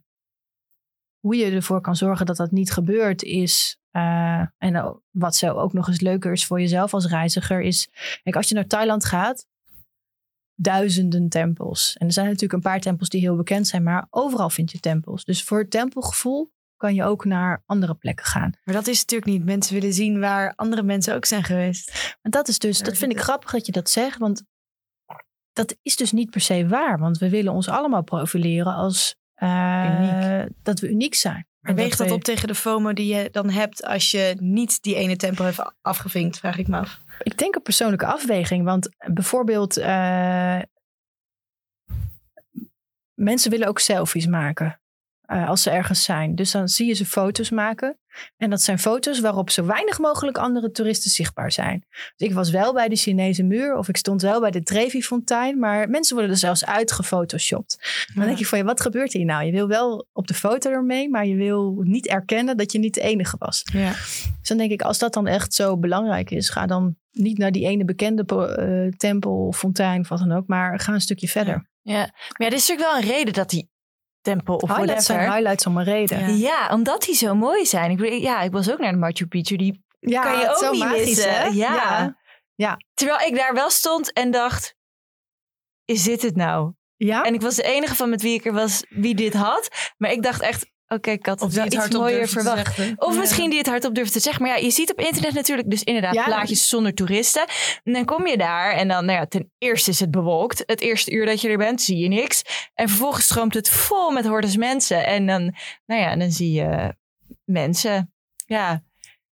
[1.18, 3.78] hoe je ervoor kan zorgen dat dat niet gebeurt is.
[3.90, 7.88] eh, en wat zo ook nog eens leuker is voor jezelf als reiziger, is.
[8.22, 9.46] Kijk, als je naar Thailand gaat,
[10.54, 11.96] duizenden tempels.
[11.98, 14.80] En er zijn natuurlijk een paar tempels die heel bekend zijn, maar overal vind je
[14.80, 15.24] tempels.
[15.24, 18.52] Dus voor het tempelgevoel kan je ook naar andere plekken gaan.
[18.64, 19.44] Maar dat is natuurlijk niet.
[19.44, 22.16] Mensen willen zien waar andere mensen ook zijn geweest.
[22.22, 24.44] En dat is dus, dat vind ik grappig dat je dat zegt, want
[25.66, 26.98] dat is dus niet per se waar.
[26.98, 31.46] Want we willen ons allemaal profileren als eh, dat we uniek zijn.
[31.60, 34.36] Maar En weegt dat we- op tegen de FOMO die je dan hebt als je
[34.38, 37.00] niet die ene tempel heeft afgevinkt, vraag ik me af.
[37.22, 38.64] Ik denk een persoonlijke afweging.
[38.64, 40.58] Want bijvoorbeeld, eh,
[43.14, 44.80] mensen willen ook selfies maken
[45.30, 46.34] eh, als ze ergens zijn.
[46.34, 47.98] Dus dan zie je ze foto's maken.
[48.36, 51.84] En dat zijn foto's waarop zo weinig mogelijk andere toeristen zichtbaar zijn.
[52.16, 55.58] Dus ik was wel bij de Chinese muur of ik stond wel bij de Trevi-fontein.
[55.58, 58.04] Maar mensen worden er zelfs uitgefotoshopt.
[58.14, 59.44] Dan denk je van, ja, wat gebeurt hier nou?
[59.44, 62.94] Je wil wel op de foto ermee, maar je wil niet erkennen dat je niet
[62.94, 63.62] de enige was.
[63.72, 63.90] Ja.
[64.38, 67.52] Dus dan denk ik, als dat dan echt zo belangrijk is, ga dan niet naar
[67.52, 71.28] die ene bekende eh, tempel of fontein of wat dan ook, maar ga een stukje
[71.28, 71.68] verder.
[71.82, 71.98] Ja.
[71.98, 73.69] Maar ja, er is natuurlijk wel een reden dat die
[74.20, 76.18] tempel of highlights zijn highlights om een reden.
[76.18, 76.48] Ja.
[76.48, 76.74] Ja.
[76.74, 77.90] omdat die zo mooi zijn.
[77.90, 79.56] Ik, bedoel, ja, ik was ook naar de Machu Picchu.
[79.56, 81.54] Die Ja, kan je ook zo niet magisch, missen.
[81.54, 82.18] Ja.
[82.54, 82.76] Ja.
[82.94, 84.74] Terwijl ik daar wel stond en dacht...
[85.84, 86.72] Is dit het nou?
[86.96, 87.22] Ja?
[87.22, 89.92] En ik was de enige van met wie ik er was wie dit had.
[89.96, 90.70] Maar ik dacht echt...
[90.94, 92.78] Oké, ik had het wel iets mooier verwacht.
[92.96, 94.42] Of misschien die het hardop durft te zeggen.
[94.42, 97.44] Maar ja, je ziet op internet natuurlijk dus inderdaad Ja, plaatjes zonder toeristen.
[97.84, 100.62] En dan kom je daar en dan, nou ja, ten eerste is het bewolkt.
[100.66, 102.42] Het eerste uur dat je er bent, zie je niks.
[102.74, 105.06] En vervolgens stroomt het vol met hordes mensen.
[105.06, 105.54] En dan,
[105.86, 106.94] nou ja, dan zie je
[107.44, 108.12] mensen.
[108.46, 108.82] Ja,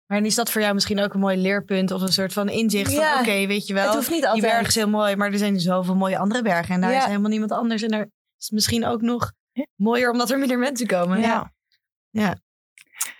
[0.07, 2.93] Maar is dat voor jou misschien ook een mooi leerpunt of een soort van inzicht
[2.93, 3.19] van Ja.
[3.19, 4.51] oké, weet je wel, het hoeft niet die altijd.
[4.53, 6.99] berg is heel mooi, maar er zijn zoveel mooie andere bergen en daar Ja.
[6.99, 8.07] is helemaal niemand anders en daar
[8.39, 9.31] is misschien ook nog
[9.75, 11.19] mooier omdat er minder mensen komen.
[11.19, 11.51] Ja.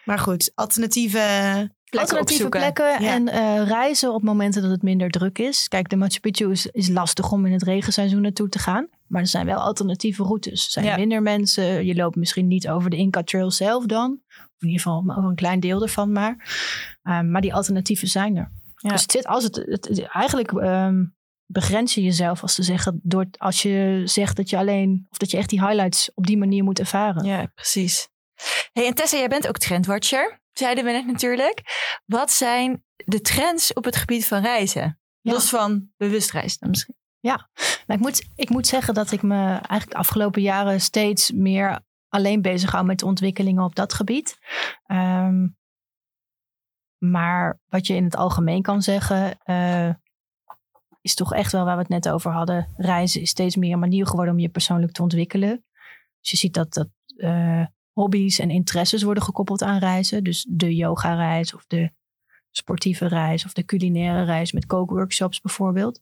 [0.06, 1.18] Maar goed, alternatieve
[1.90, 2.60] plekken Alternatieve opzoeken.
[2.60, 3.14] plekken Ja.
[3.14, 5.68] en eh, reizen op momenten dat het minder druk is.
[5.68, 8.88] Kijk, de Machu Picchu is, is lastig om in het regenseizoen naartoe te gaan.
[9.08, 10.66] Maar er zijn wel alternatieve routes.
[10.66, 10.96] Er zijn Ja.
[10.96, 11.86] minder mensen.
[11.86, 14.20] Je loopt misschien niet over de Inca Trail zelf dan.
[14.28, 16.58] Of in ieder geval over een klein deel ervan maar.
[17.04, 18.52] Ehm, maar die alternatieven zijn er.
[18.76, 18.90] Ja.
[18.90, 21.04] Dus het zit als het, het, het- eigenlijk ehm,
[21.48, 25.32] begrens je jezelf als te zeggen door als je zegt dat je alleen of dat
[25.32, 27.26] je echt die highlights op die manier moet ervaren.
[27.26, 28.10] Ja, precies.
[28.74, 31.62] Hey, en Tessa, jij bent ook trendwatcher, zeiden we net natuurlijk.
[32.06, 35.00] Wat zijn de trends op het gebied van reizen?
[35.22, 35.32] Ja.
[35.32, 36.96] Los van bewust reizen misschien.
[37.88, 41.80] Maar ik moet, ik moet zeggen dat ik me eigenlijk de afgelopen jaren steeds meer
[42.08, 44.38] alleen bezig hou met ontwikkelingen op dat gebied.
[44.86, 45.48] Ehm,
[46.98, 49.90] maar wat je in het algemeen kan zeggen, eh,
[51.08, 52.74] is toch echt wel waar we het net over hadden.
[52.78, 55.64] Reizen is steeds meer een manier geworden om je persoonlijk te ontwikkelen.
[56.20, 60.24] Dus je ziet dat, dat eh, hobby's en interesses worden gekoppeld aan reizen.
[60.24, 61.92] Dus de yoga-reis of de
[62.52, 66.02] sportieve reis of de culinaire reis met kookworkshops bijvoorbeeld.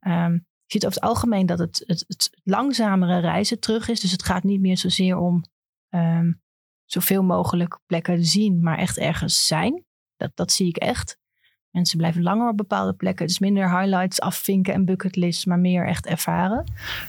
[0.00, 4.00] Ehm, je ziet over het algemeen dat het, het, het langzamere reizen terug is.
[4.00, 5.44] Dus het gaat niet meer zozeer om
[5.88, 6.32] ehm,
[6.84, 9.84] zoveel mogelijk plekken zien, maar echt ergens zijn.
[10.16, 11.18] Dat, dat zie ik echt.
[11.78, 13.26] Mensen blijven langer op bepaalde plekken.
[13.26, 16.64] Dus minder highlights afvinken en bucketlists, maar meer echt ervaren.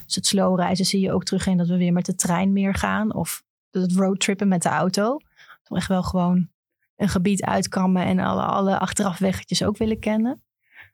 [0.06, 2.54] Dus het slow reizen zie je ook terug in dat we weer met de trein
[2.54, 3.14] meer gaan.
[3.14, 5.18] Of het roadtrippen met de auto.
[5.64, 6.50] Toch echt wel gewoon
[6.96, 10.44] een gebied uitkammen en alle, alle achterafweggetjes ook willen kennen.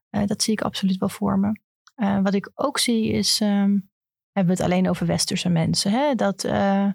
[0.09, 1.59] Eh, dat zie ik absoluut wel voor me.
[1.95, 3.80] Eh, wat ik ook zie is, ehm,
[4.32, 6.15] hebben we het alleen over westerse mensen, hè?
[6.15, 6.89] dat eh,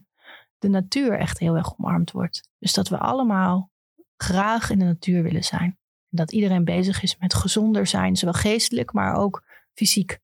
[0.59, 2.49] de natuur echt heel erg omarmd wordt.
[2.59, 3.71] Dus dat we allemaal
[4.17, 5.80] graag in de natuur willen zijn.
[6.11, 9.45] En dat iedereen bezig is met gezonder zijn, zowel geestelijk, maar ook
[9.75, 10.19] fysiek.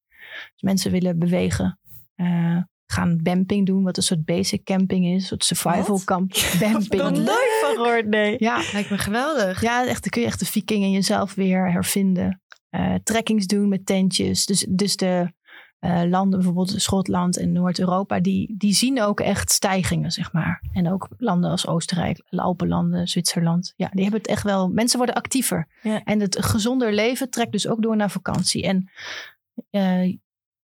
[0.53, 1.78] Dus mensen willen bewegen,
[2.14, 6.05] eh, gaan bamping doen, wat een soort basic camping is, een soort survival Wat?
[6.05, 6.32] camp.
[6.61, 7.03] Bamping.
[7.03, 8.34] Nog nooit van gehoord, nee.
[8.39, 9.61] Ja, Lijkt me geweldig.
[9.61, 12.41] ja, echt, dan kun je echt de viking in jezelf weer hervinden.
[12.70, 14.47] Eh trekkings doen met tentjes.
[14.47, 15.32] Dus, dus de
[15.79, 20.62] eh, landen, bijvoorbeeld Schotland en Noord-Europa, die, die zien ook echt stijgingen, zeg maar.
[20.72, 23.72] En ook landen als Oostenrijk, Alpenlanden, Zwitserland.
[23.77, 24.68] Ja, die hebben het echt wel.
[24.68, 25.68] Mensen worden actiever.
[25.83, 26.03] Ja.
[26.05, 28.62] En het gezonder leven trekt dus ook door naar vakantie.
[28.62, 28.91] En
[29.70, 30.16] eh,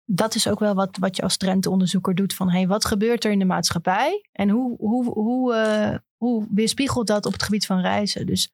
[0.06, 2.34] dat is ook wel wat, wat je als trendenonderzoeker doet.
[2.34, 4.26] Van hey, wat gebeurt er in de maatschappij?
[4.32, 8.26] En hoe, hoe, hoe, eh, hoe weerspiegelt dat op het gebied van reizen?
[8.26, 8.54] Dus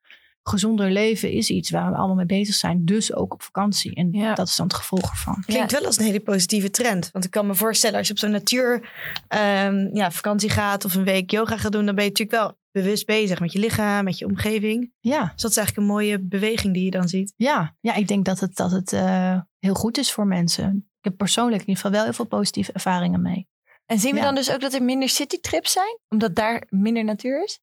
[0.50, 2.86] gezonder leven is iets waar we allemaal mee bezig zijn.
[2.86, 3.96] Dus ook op vakantie.
[3.96, 4.34] En Ja.
[4.34, 5.44] dat is dan het gevolg ervan.
[5.46, 7.10] Klinkt wel als een hele positieve trend.
[7.12, 8.90] Want ik kan me voorstellen, als je op zo'n natuur
[9.28, 12.58] ehm, ja, vakantie gaat of een week yoga gaat doen, dan ben je natuurlijk wel
[12.72, 14.92] bewust bezig met je lichaam, met je omgeving.
[15.00, 17.34] Ja, Dus dat is eigenlijk een mooie beweging die je dan ziet.
[17.36, 17.76] ja.
[17.82, 20.76] ja ik denk dat het, dat het eh, heel goed is voor mensen.
[20.98, 23.48] Ik heb persoonlijk in ieder geval wel heel veel positieve ervaringen mee.
[23.86, 24.24] En zien we Ja.
[24.26, 25.98] dan dus ook dat er minder citytrips zijn?
[26.10, 27.60] Omdat daar minder natuur is?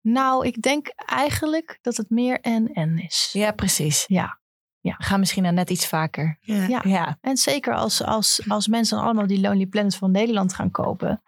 [0.00, 3.30] Nou, ik denk eigenlijk dat het meer en-en is.
[3.32, 4.04] Ja, precies.
[4.06, 4.38] Ja.
[4.80, 6.38] We gaan misschien dan net iets vaker.
[6.40, 6.66] Ja.
[6.66, 6.80] Ja.
[6.84, 7.18] Ja.
[7.20, 11.22] En zeker als, als, als mensen dan allemaal die Lonely Planet van Nederland gaan kopen.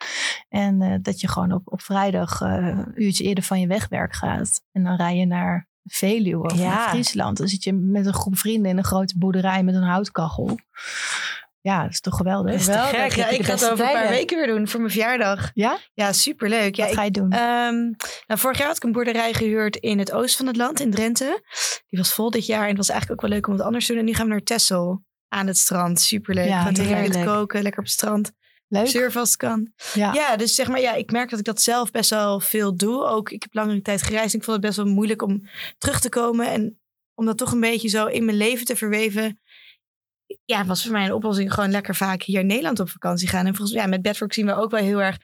[0.48, 4.14] En eh, dat je gewoon op, op vrijdag eh, een uurtje eerder van je wegwerk
[4.14, 4.62] gaat.
[4.72, 6.68] En dan rij je naar Veluwe of Ja.
[6.74, 7.36] naar Friesland.
[7.36, 10.58] Dan zit je met een groep vrienden in een grote boerderij met een houtkachel.
[11.68, 12.50] Ja, dat is toch geweldig?
[12.52, 13.00] Dat is te Geweldig.
[13.00, 13.12] gek.
[13.12, 15.50] Ja, ik ga het over een paar weken weer doen voor mijn verjaardag.
[15.54, 15.78] Ja?
[15.94, 16.74] Ja, superleuk.
[16.76, 17.30] Ja, Wat ik, ga je doen?
[17.30, 17.74] ehm,
[18.26, 20.90] nou, vorig jaar had ik een boerderij gehuurd in het oosten van het land, in
[20.90, 21.42] Drenthe.
[21.88, 23.86] Die was vol dit jaar en het was eigenlijk ook wel leuk om het anders
[23.86, 24.00] te doen.
[24.00, 26.00] En nu gaan we naar Texel aan het strand.
[26.00, 26.48] Superleuk.
[26.48, 27.24] Ja, tegen heerlijk.
[27.24, 28.32] koken, lekker op het strand.
[28.68, 28.86] Leuk?
[28.86, 29.72] Surfen als het kan.
[29.94, 30.12] Ja.
[30.12, 33.04] Ja, dus zeg maar, ja, ik merk dat ik dat zelf best wel veel doe.
[33.04, 34.32] Ook, ik heb langere tijd gereisd.
[34.32, 35.48] en Ik vond het best wel moeilijk om
[35.78, 36.46] terug te komen.
[36.50, 36.80] En
[37.14, 39.40] om dat toch een beetje zo in mijn leven te verweven.
[40.44, 43.46] Ja, was voor mij een oplossing gewoon lekker vaak hier in Nederland op vakantie gaan.
[43.46, 45.16] En volgens mij, ja, met Bedwork zien we ook wel heel erg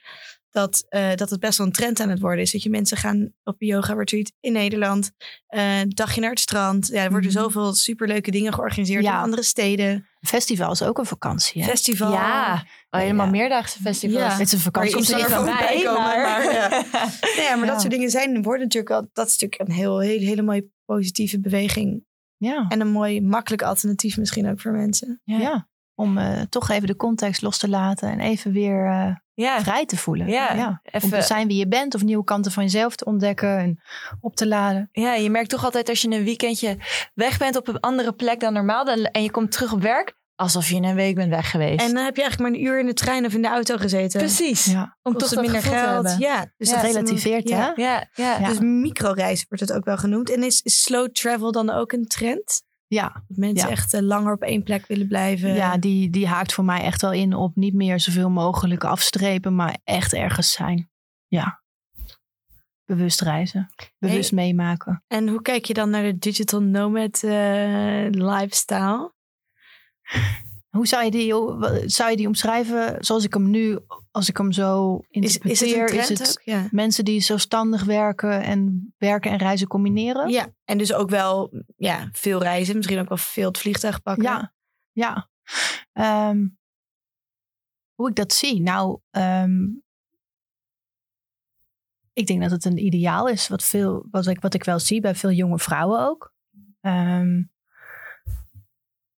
[0.51, 2.51] dat, eh, dat het best wel een trend aan het worden is.
[2.51, 5.11] Dat je mensen gaan op een yoga retreat in Nederland.
[5.47, 6.87] eh, een dagje naar het strand.
[6.87, 7.39] Ja, er worden Mhm.
[7.39, 9.13] zoveel superleuke dingen georganiseerd Ja.
[9.17, 10.07] in andere steden.
[10.21, 11.61] Festival is ook een vakantie.
[11.63, 11.69] Hè?
[11.69, 12.11] Festival.
[12.11, 12.53] Ja,
[12.89, 13.31] oh, helemaal Ja.
[13.31, 14.19] meerdaagse festivals.
[14.21, 14.29] Ja.
[14.31, 14.91] Het is een vakantie.
[15.05, 16.53] Van voorbij mij, komen, maar...
[16.53, 17.55] ja.
[17.57, 20.41] Maar dat soort dingen zijn, worden natuurlijk wel, dat is natuurlijk een heel, heel, hele
[20.41, 22.05] mooie positieve beweging.
[22.37, 22.65] Ja.
[22.69, 25.21] En een mooi makkelijk alternatief misschien ook voor mensen.
[25.23, 25.67] Ja.
[25.95, 29.85] Om eh, toch even de context los te laten en even weer eh, Ja, vrij
[29.85, 30.27] te voelen.
[30.27, 33.57] Ja, Om even- te zijn wie je bent of nieuwe kanten van jezelf te ontdekken
[33.57, 33.81] en
[34.19, 34.89] op te laden.
[34.91, 36.77] ja, je merkt toch altijd als je een weekendje
[37.13, 40.17] weg bent op een andere plek dan normaal dan, en je komt terug op werk,
[40.35, 41.81] alsof je in een week bent weg geweest.
[41.87, 43.77] En dan heb je eigenlijk maar een uur in de trein of in de auto
[43.77, 44.19] gezeten.
[44.19, 44.65] Precies.
[44.65, 44.97] Ja.
[45.01, 46.15] Om toch minder te geld.
[46.19, 47.73] Ja, Dus Ja, dat relativeert, ja.
[47.75, 47.81] hè?
[47.81, 48.47] Ja, ja.
[48.49, 50.29] Dus microreizen wordt het ook wel genoemd.
[50.29, 52.63] En is, is slow travel dan ook een trend?
[52.87, 53.73] Ja, Dat mensen Ja.
[53.73, 55.53] echt eh, langer op één plek willen blijven.
[55.53, 59.55] ja die, die haakt voor mij echt wel in op niet meer zoveel mogelijk afstrepen,
[59.55, 60.89] maar echt ergens zijn.
[61.27, 61.63] Ja.
[62.85, 63.69] Bewust reizen,
[63.99, 65.03] bewust meemaken.
[65.07, 69.13] En hoe kijk je dan naar de digital nomad eh, lifestyle?
[70.69, 71.33] Hoe zou je, die,
[71.89, 73.79] zou je die omschrijven zoals ik hem nu,
[74.11, 75.51] als ik hem zo interpreteer?
[75.51, 76.41] is het een trend is het?
[76.43, 76.67] Ja.
[76.71, 80.29] mensen die zelfstandig werken en werken en reizen combineren?
[80.29, 82.75] Ja, en dus ook wel ja, veel reizen.
[82.75, 84.23] Misschien ook wel veel het vliegtuig pakken.
[84.23, 84.53] Ja,
[84.91, 85.29] ja.
[85.91, 86.47] Ehm,
[87.93, 88.61] hoe ik dat zie?
[88.61, 89.63] Nou, ehm,
[92.13, 93.47] ik denk dat het een ideaal is.
[93.47, 96.33] Wat, veel, wat, ik, wat ik wel zie bij veel jonge vrouwen ook.
[96.81, 97.43] Ehm,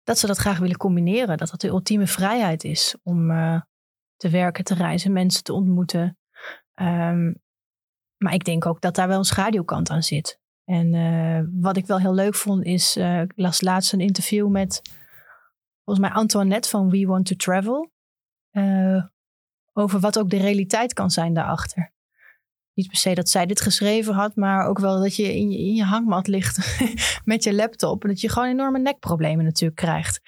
[0.06, 1.36] dat ze dat graag willen combineren.
[1.36, 3.60] Dat dat de ultieme vrijheid is om eh,
[4.16, 6.18] te werken, te reizen, mensen te ontmoeten.
[6.74, 7.32] Ehm,
[8.16, 10.40] maar ik denk ook dat daar wel een schaduwkant aan zit.
[10.64, 14.48] En eh, wat ik wel heel leuk vond is, eh, ik las laatst een interview
[14.48, 14.82] met
[15.84, 17.90] volgens mij Antoinette van We Want to Travel.
[19.72, 21.92] over wat ook de realiteit kan zijn daarachter.
[22.76, 25.58] Niet per se dat zij dit geschreven had, maar ook wel dat je in je,
[25.58, 26.80] in je hangmat ligt
[27.24, 28.02] met je laptop.
[28.02, 30.20] En dat je gewoon enorme nekproblemen natuurlijk krijgt.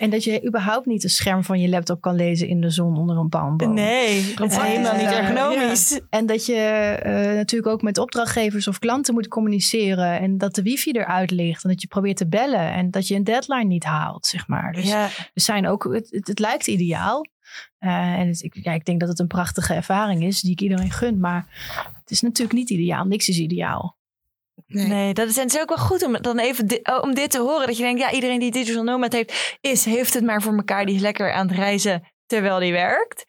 [0.00, 2.96] En dat je überhaupt niet het scherm van je laptop kan lezen in de zon
[2.96, 3.74] onder een palmboom.
[3.74, 5.18] Nee, dat is Eh, helemaal niet ja.
[5.20, 6.00] ergonomisch.
[6.10, 10.20] En dat je eh, natuurlijk ook met opdrachtgevers of klanten moet communiceren.
[10.20, 11.64] En dat de wifi eruit ligt.
[11.64, 12.72] En dat je probeert te bellen.
[12.72, 14.72] En dat je een deadline niet haalt, zeg maar.
[14.72, 17.26] Dus Ja, er zijn ook, het, het, het lijkt ideaal.
[17.78, 20.60] Eh, en het- ik, ja, ik denk dat het een prachtige ervaring is die ik
[20.60, 21.20] iedereen gun.
[21.20, 21.46] Maar
[22.00, 23.04] het is natuurlijk niet ideaal.
[23.04, 23.96] Niks is ideaal.
[24.66, 24.86] Nee.
[24.86, 27.14] nee, dat is, en het is ook wel goed om dan even di- oh, om
[27.14, 27.66] dit te horen.
[27.66, 30.86] Dat je denkt, ja, iedereen die digital nomad heeft, is, heeft het maar voor elkaar.
[30.86, 33.24] Die is lekker aan het reizen terwijl die werkt.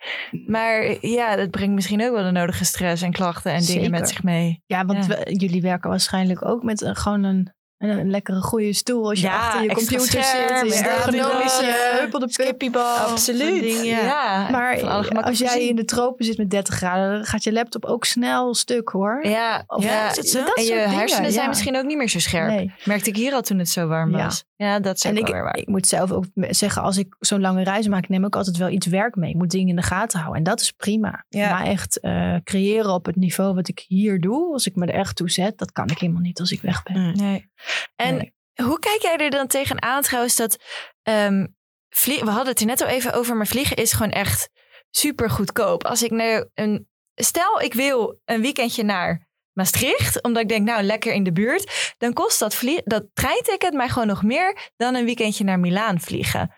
[0.47, 4.09] Maar ja, dat brengt misschien ook wel de nodige stress en klachten en dingen met
[4.09, 4.61] zich mee.
[4.65, 5.15] Ja, want Ja.
[5.15, 9.09] we- jullie werken waarschijnlijk ook met een, gewoon een, een, een lekkere goede stoel.
[9.09, 10.79] Als je Ja, achter je computer scherm, zit.
[10.79, 11.99] ja, Ergonomische ja.
[11.99, 12.33] huppel de pup.
[12.33, 12.95] Skippybal.
[12.97, 13.61] Absoluut.
[13.61, 14.47] Ding, ja.
[14.51, 14.81] Maar
[15.23, 18.53] als jij in de tropen zit met 30 graden, dan gaat je laptop ook snel
[18.55, 19.27] stuk hoor.
[19.27, 20.07] Ja, Of- ja.
[20.07, 20.17] Dat
[20.55, 21.47] en je dingen, hersenen zijn ja.
[21.49, 22.49] misschien ook niet meer zo scherp.
[22.49, 22.71] Nee.
[22.85, 24.45] Merkte ik hier al toen het zo warm was.
[24.55, 25.57] Ja, dat is En ik, waar.
[25.57, 28.69] ik moet zelf ook zeggen, als ik zo'n lange reis maak, neem ik altijd wel
[28.69, 29.29] iets werk mee.
[29.29, 30.37] Ik moet dingen in de gaten houden.
[30.37, 31.25] En dat is prima.
[31.29, 34.93] Maar echt eh, creëren op het niveau wat ik hier doe, als ik me er
[34.93, 37.15] echt toe zet, dat kan ik helemaal niet als ik weg ben.
[37.17, 37.49] Nee.
[37.95, 38.33] En Nee.
[38.55, 40.57] hoe kijk jij er dan tegenaan trouwens dat
[41.03, 41.45] ehm,
[41.89, 44.49] vlie- we hadden het er net al even over, maar vliegen is gewoon echt
[44.89, 45.83] super goedkoop.
[45.85, 50.83] Als ik nou een, stel ik wil een weekendje naar Maastricht, omdat ik denk, nou
[50.83, 54.95] lekker in de buurt, dan kost dat, vlie- dat treinticket mij gewoon nog meer dan
[54.95, 56.55] een weekendje naar Milaan vliegen.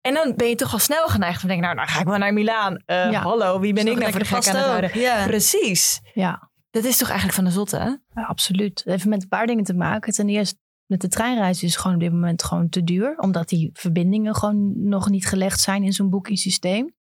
[0.00, 2.06] En dan ben je toch al snel geneigd om te denken, nou, dan ga ik
[2.06, 2.82] wel naar Milaan.
[2.86, 3.20] Eh, Ja.
[3.22, 4.90] Hallo, wie ben ik nou voor de gek aan het houden?
[5.26, 6.00] Precies.
[6.14, 8.20] Ja, Dat is toch eigenlijk van de zotte, hè?
[8.20, 8.78] ja, absoluut.
[8.78, 10.12] Het heeft met een paar dingen te maken.
[10.12, 13.18] Ten eerste, met de treinreis is gewoon op dit moment gewoon te duur.
[13.18, 16.94] Omdat die verbindingen gewoon nog niet gelegd zijn in zo'n booking systeem.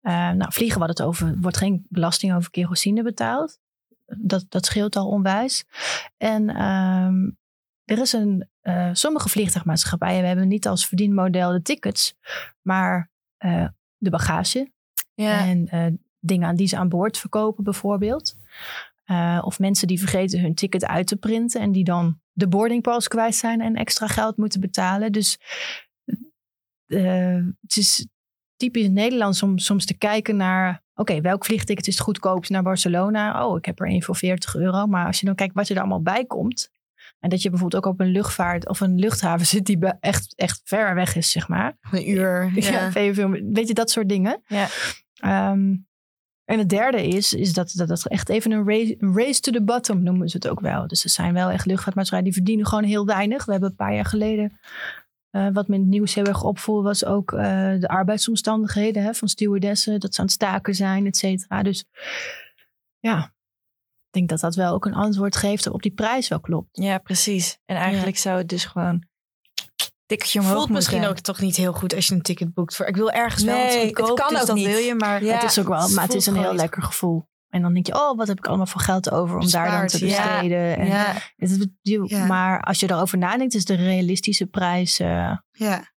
[0.00, 3.58] Eh, nou, vliegen wat het over, wordt geen belasting over kerosine betaald.
[4.04, 5.64] Dat, dat scheelt al onwijs.
[6.16, 7.30] En ehm,
[7.84, 12.14] er is een, eh, sommige vliegtuigmaatschappijen hebben niet als verdienmodel de tickets,
[12.62, 14.72] maar eh, de bagage.
[15.14, 15.86] En eh,
[16.20, 18.36] dingen aan die ze aan boord verkopen bijvoorbeeld.
[19.06, 23.08] Eh, of mensen die vergeten hun ticket uit te printen en die dan de boardingpass
[23.08, 25.12] kwijt zijn en extra geld moeten betalen.
[25.12, 25.38] Dus
[26.86, 28.06] eh, het is
[28.56, 33.46] typisch Nederlands om soms te kijken naar, oké, welk vliegticket is het goedkoopst naar Barcelona?
[33.46, 34.86] Oh, ik heb er één voor 40 euro.
[34.86, 36.70] Maar als je dan kijkt wat er allemaal bij komt.
[37.20, 40.60] En dat je bijvoorbeeld ook op een luchtvaart of een luchthaven zit die echt, echt
[40.64, 41.76] ver weg is, zeg maar.
[41.90, 42.50] Een uur.
[42.54, 42.90] Ja, Ja.
[42.92, 44.42] veel, veel, weet je, dat soort dingen.
[44.46, 44.66] Ja.
[45.14, 45.74] Ehm,
[46.46, 49.52] en het derde is, is dat, dat dat echt even een race, een race to
[49.52, 50.86] the bottom noemen ze het ook wel.
[50.86, 53.44] Dus er zijn wel echt luchtvaartmaatschappijen die verdienen gewoon heel weinig.
[53.44, 54.58] We hebben een paar jaar geleden,
[55.30, 57.40] eh, wat me in het nieuws heel erg opviel, was ook eh,
[57.78, 60.00] de arbeidsomstandigheden hè, van stewardessen.
[60.00, 61.62] Dat ze aan het staken zijn, et cetera.
[61.62, 61.84] Dus
[62.98, 66.68] ja, ik denk dat dat wel ook een antwoord geeft op die prijs wel klopt.
[66.72, 67.58] Ja, precies.
[67.64, 69.04] En eigenlijk zou het dus gewoon
[70.06, 72.76] tikketje omhoog Voelt misschien ook toch niet heel goed als je een ticket boekt.
[72.76, 74.66] Voor, ik wil ergens wel iets het kan dus ook dat niet.
[74.66, 74.94] wil je.
[74.94, 77.28] Maar Ja, het is ook wel, het maar het is een heel lekker gevoel.
[77.48, 79.86] En dan denk je, oh, wat heb ik allemaal voor geld over om daar dan
[79.86, 80.24] te ja.
[80.24, 80.76] besteden.
[80.76, 81.14] En Ja,
[82.08, 82.26] het.
[82.26, 85.92] Maar als je erover nadenkt, is de realistische prijs eh, ja.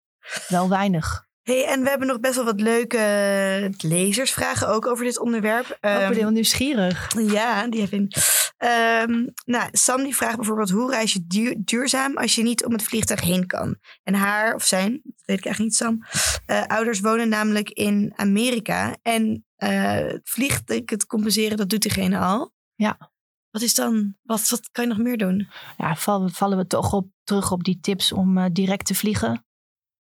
[0.48, 1.27] wel weinig.
[1.48, 5.66] Hey, en we hebben nog best wel wat leuke lezersvragen ook over dit onderwerp.
[5.66, 7.12] ik Ehm, ben heel nieuwsgierig.
[7.32, 8.16] Ja, die heb ik.
[8.56, 12.72] Ehm, nou, Sam die vraagt bijvoorbeeld hoe reis je duur- duurzaam als je niet om
[12.72, 13.76] het vliegtuig heen kan.
[14.02, 16.02] En haar of zijn, dat weet ik eigenlijk niet Sam,
[16.46, 18.96] eh, ouders wonen namelijk in Amerika.
[19.02, 22.54] En eh het vliegticket compenseren, dat doet diegene al.
[22.74, 23.10] Ja.
[23.50, 25.48] Wat is dan, wat, wat kan je nog meer doen?
[25.76, 29.46] Ja, vallen, vallen we toch op, terug op die tips om eh, direct te vliegen.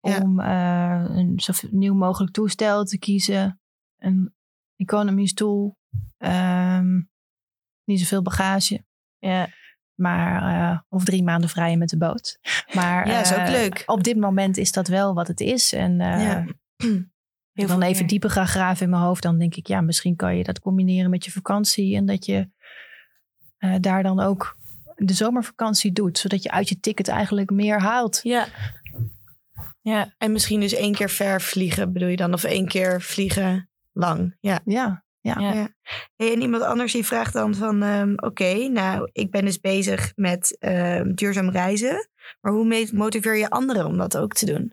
[0.03, 0.19] Ja.
[0.21, 3.61] Om eh, een zo nieuw mogelijk toestel te kiezen.
[3.99, 4.35] Een
[4.77, 5.77] economy stoel.
[6.19, 7.01] Ehm,
[7.85, 8.85] niet zoveel bagage.
[9.19, 9.49] ja.
[9.95, 12.39] Maar, eh, of drie maanden vrijen met de boot.
[12.75, 13.83] Maar Ja, is ook eh, leuk.
[13.87, 15.73] op dit moment is dat wel wat het is.
[15.73, 16.45] En Ja.
[17.55, 20.37] ik dan even dieper ga graven in mijn hoofd, dan denk ik, ja, misschien kan
[20.37, 21.97] je dat combineren met je vakantie.
[21.97, 22.49] En dat je
[23.81, 24.57] daar dan ook
[24.97, 26.19] de zomervakantie doet.
[26.19, 28.21] Zodat je uit je ticket eigenlijk meer haalt.
[28.23, 28.47] Ja.
[29.83, 32.33] Ja, En misschien dus één keer ver vliegen bedoel je dan?
[32.33, 34.37] Of één keer vliegen lang?
[34.41, 34.61] Ja.
[34.65, 35.39] Ja, ja.
[35.39, 35.69] Ja.
[36.17, 37.83] Hey, en iemand anders die vraagt dan van...
[37.83, 42.09] ehm, Oké, nou, ik ben dus bezig met ehm, duurzaam reizen.
[42.41, 44.73] Maar hoe motiveer je anderen om dat ook te doen?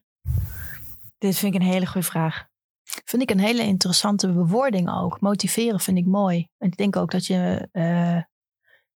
[1.18, 2.48] dit vind ik een hele goede vraag.
[2.84, 5.22] Vind ik een hele interessante bewoording ook.
[5.22, 6.48] Motiveren vind ik mooi.
[6.58, 7.68] En ik denk ook dat je...
[7.72, 8.18] eh,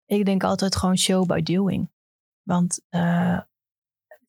[0.05, 1.91] ik denk altijd gewoon show by doing.
[2.43, 3.39] Want eh,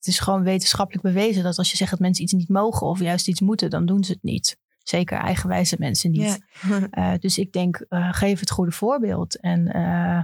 [0.03, 3.00] het is gewoon wetenschappelijk bewezen dat als je zegt dat mensen iets niet mogen of
[3.00, 4.59] juist iets moeten, dan doen ze het niet.
[4.78, 6.40] Zeker eigenwijze mensen niet.
[6.90, 9.40] Eh, dus ik denk, eh, geef het goede voorbeeld.
[9.40, 10.22] En eh,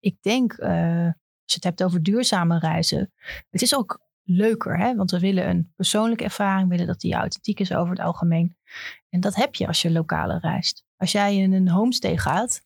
[0.00, 0.68] ik denk, als
[1.44, 3.12] je het hebt over duurzame reizen,
[3.50, 4.94] het is ook leuker, hè?
[4.94, 8.56] want we willen een persoonlijke ervaring, willen dat die authentiek is over het algemeen.
[9.08, 10.84] En dat heb je als je lokale reist.
[10.96, 12.62] Als jij in een homestay gaat,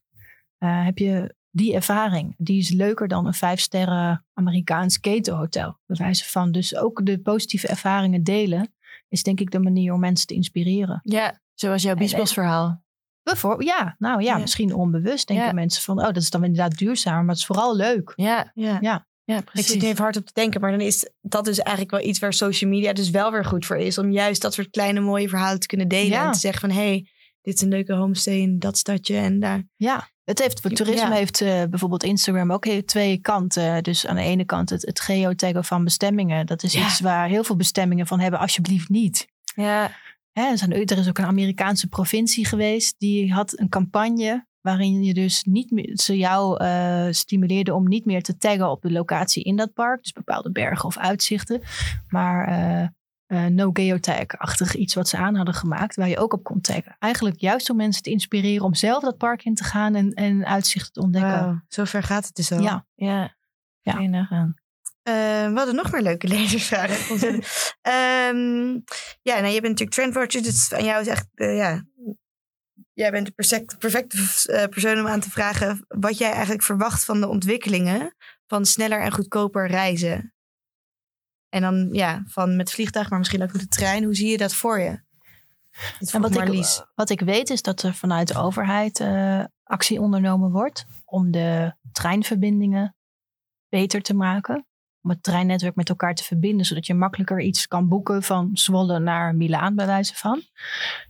[0.59, 2.35] heb je die ervaring.
[2.39, 5.79] Die is leuker dan een vijf sterren Amerikaans ketenhotel.
[5.87, 6.53] Bij wijze van.
[6.53, 8.75] Dus ook de positieve ervaringen delen
[9.09, 11.01] is denk ik de manier om mensen te inspireren.
[11.03, 12.83] Ja, zoals jouw En- Biesbos verhaal.
[13.23, 14.39] Bijvoorbeeld, ja, nou ja, Ja.
[14.41, 15.53] misschien onbewust denken Ja.
[15.53, 18.13] mensen van, oh, dat is dan inderdaad duurzamer, maar het is vooral leuk.
[18.17, 18.79] Ja, Ja.
[18.81, 19.07] Ja.
[19.25, 19.71] ja Ik precies.
[19.73, 22.19] zit nu even hard op te denken, maar dan is dat dus eigenlijk wel iets
[22.19, 23.99] waar social media dus wel weer goed voor is.
[23.99, 26.09] Om juist dat soort kleine mooie verhalen te kunnen delen.
[26.11, 26.27] Ja.
[26.27, 27.09] En te zeggen van, hé, hey,
[27.43, 29.63] dit is een leuke homestay in dat stadje en daar.
[29.77, 31.14] Ja, het heeft, voor toerisme Ja.
[31.14, 33.83] heeft eh, bijvoorbeeld Instagram ook heel- twee kanten.
[33.83, 36.47] Dus aan de ene kant het, het geotaggen van bestemmingen.
[36.47, 36.85] Dat is Ja.
[36.87, 39.27] iets waar heel veel bestemmingen van hebben, alsjeblieft niet.
[39.55, 39.91] Ja,
[40.33, 42.95] Hè, er, zijn, er is ook een Amerikaanse provincie geweest.
[42.99, 48.05] Die had een campagne waarin je dus niet meer, ze jou eh stimuleerde om niet
[48.05, 50.03] meer te taggen op de locatie in dat park.
[50.03, 51.62] Dus bepaalde bergen of uitzichten.
[52.09, 52.89] Maar eh,
[53.35, 55.97] eh, no geotag-achtig iets wat ze aan hadden gemaakt.
[55.97, 56.97] Waar je ook op kon taggen.
[56.99, 60.47] Eigenlijk juist om mensen te inspireren om zelf dat park in te gaan en, en
[60.47, 61.64] uitzichten te ontdekken.
[61.68, 62.61] Zo ver gaat het dus al.
[62.61, 63.37] Ja, ja.
[63.80, 64.01] Ja.
[64.01, 64.55] Nagaan.
[65.03, 65.14] Eh,
[65.49, 67.18] we hadden nog meer leuke lezersvragen.
[67.80, 68.80] Ehm,
[69.22, 70.43] ja, nou, je bent natuurlijk trendwatcher.
[70.43, 71.85] Dus aan jou is echt, eh, ja...
[72.93, 75.85] Jij bent de perfecte, perfecte persoon om aan te vragen...
[75.89, 78.14] wat jij eigenlijk verwacht van de ontwikkelingen...
[78.47, 80.34] van sneller en goedkoper reizen.
[81.55, 84.05] En dan, ja, van met vliegtuig, maar misschien ook met de trein.
[84.05, 85.01] Hoe zie je dat voor je?
[86.11, 90.51] En wat ik, wat ik weet is dat er vanuit de overheid eh, actie ondernomen
[90.51, 92.97] wordt om de treinverbindingen
[93.69, 94.67] beter te maken.
[95.03, 98.99] Om het treinnetwerk met elkaar te verbinden, zodat je makkelijker iets kan boeken van Zwolle
[98.99, 100.43] naar Milaan, bij wijze van.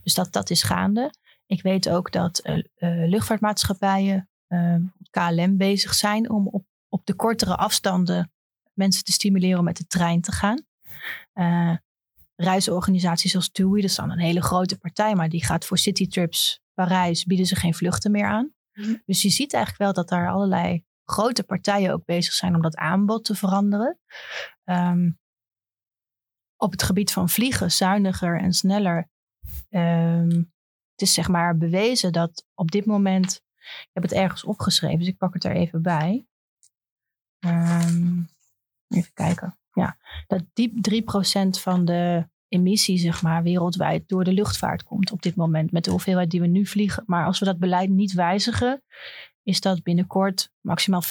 [0.03, 1.15] Dus dat, dat is gaande.
[1.47, 4.29] Ik weet ook dat eh, eh, luchtvaartmaatschappijen,
[5.11, 8.33] KLM, bezig zijn om op, op de kortere afstanden
[8.75, 10.67] mensen te stimuleren om met de trein te gaan.
[11.33, 11.77] Eh,
[12.37, 16.63] reisorganisaties als TUI, dat is dan een hele grote partij, maar die gaat voor citytrips
[16.75, 18.55] Parijs, bieden ze geen vluchten meer aan.
[18.73, 18.95] Mhm.
[19.05, 22.77] Dus je ziet eigenlijk wel dat daar allerlei grote partijen ook bezig zijn om dat
[22.77, 23.99] aanbod te veranderen.
[24.65, 25.11] Ehm,
[26.57, 29.09] op het gebied van vliegen, zuiniger en sneller.
[29.69, 30.31] Ehm,
[30.91, 35.09] het is zeg maar bewezen dat op dit moment, ik heb het ergens opgeschreven, dus
[35.09, 36.27] ik pak het er even bij.
[37.39, 38.23] Ehm,
[38.95, 39.59] even kijken.
[39.73, 45.23] Ja, dat diep 3% van de emissie, zeg maar, wereldwijd door de luchtvaart komt op
[45.23, 45.73] dit moment.
[45.73, 47.03] Met de hoeveelheid die we nu vliegen.
[47.07, 48.83] Maar als we dat beleid niet wijzigen,
[49.43, 51.07] is dat binnenkort maximaal 15%.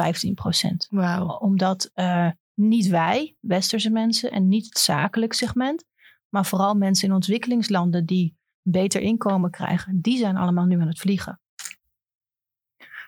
[0.89, 1.27] Wauw.
[1.27, 5.85] Omdat eh, niet wij, westerse mensen, en niet het zakelijk segment,
[6.29, 10.99] maar vooral mensen in ontwikkelingslanden die beter inkomen krijgen, die zijn allemaal nu aan het
[10.99, 11.41] vliegen.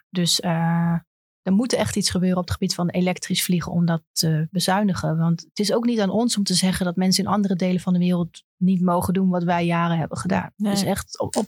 [0.09, 0.99] Dus eh,
[1.45, 5.17] er moet echt iets gebeuren op het gebied van elektrisch vliegen om dat te bezuinigen.
[5.17, 7.79] Want het is ook niet aan ons om te zeggen dat mensen in andere delen
[7.81, 10.51] van de wereld niet mogen doen wat wij jaren hebben gedaan.
[10.55, 10.71] Nee.
[10.71, 11.45] Dus echt op, op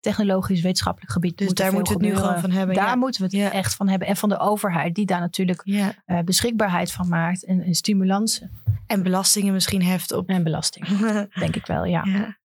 [0.00, 1.38] technologisch wetenschappelijk gebied.
[1.38, 2.74] Dus moet daar moeten we het nu gewoon van hebben.
[2.76, 2.96] Daar ja.
[2.96, 3.52] moeten we het Ja.
[3.52, 4.08] echt van hebben.
[4.08, 5.94] En van de overheid, die daar natuurlijk Ja.
[6.04, 7.44] eh, beschikbaarheid van maakt.
[7.44, 8.50] En, en stimulansen.
[8.86, 10.28] En belastingen misschien heft op.
[10.28, 10.86] En belasting,
[11.44, 12.04] denk ik wel, ja.
[12.04, 12.36] Ja.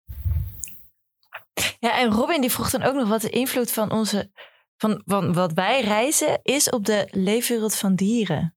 [1.79, 4.31] Ja, en Robin die vroeg dan ook nog wat de invloed van onze
[4.77, 8.55] van, van wat wij reizen is op de leefwereld van dieren.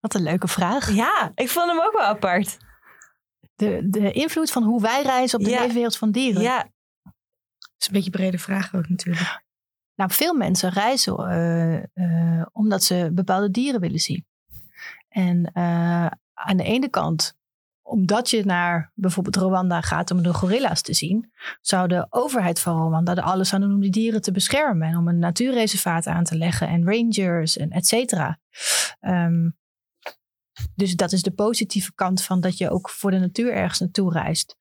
[0.00, 0.90] Wat een leuke vraag.
[0.94, 2.58] Ja, ik vond hem ook wel apart.
[3.54, 5.60] De, de invloed van hoe wij reizen op de Ja.
[5.60, 6.42] leefwereld van dieren.
[6.42, 9.44] Ja, Dat is een beetje een brede vraag ook natuurlijk.
[9.94, 11.76] Nou, veel mensen reizen eh,
[12.38, 14.26] eh, omdat ze bepaalde dieren willen zien.
[15.08, 17.36] En eh, aan de ene kant,
[17.86, 22.86] omdat je naar bijvoorbeeld Rwanda gaat om de gorilla's te zien, zou de overheid van
[22.86, 26.24] Rwanda er alles aan doen om die dieren te beschermen en om een natuurreservaat aan
[26.24, 28.38] te leggen en rangers en et cetera.
[29.00, 29.50] Ehm,
[30.74, 34.12] dus dat is de positieve kant van dat je ook voor de natuur ergens naartoe
[34.12, 34.56] reist.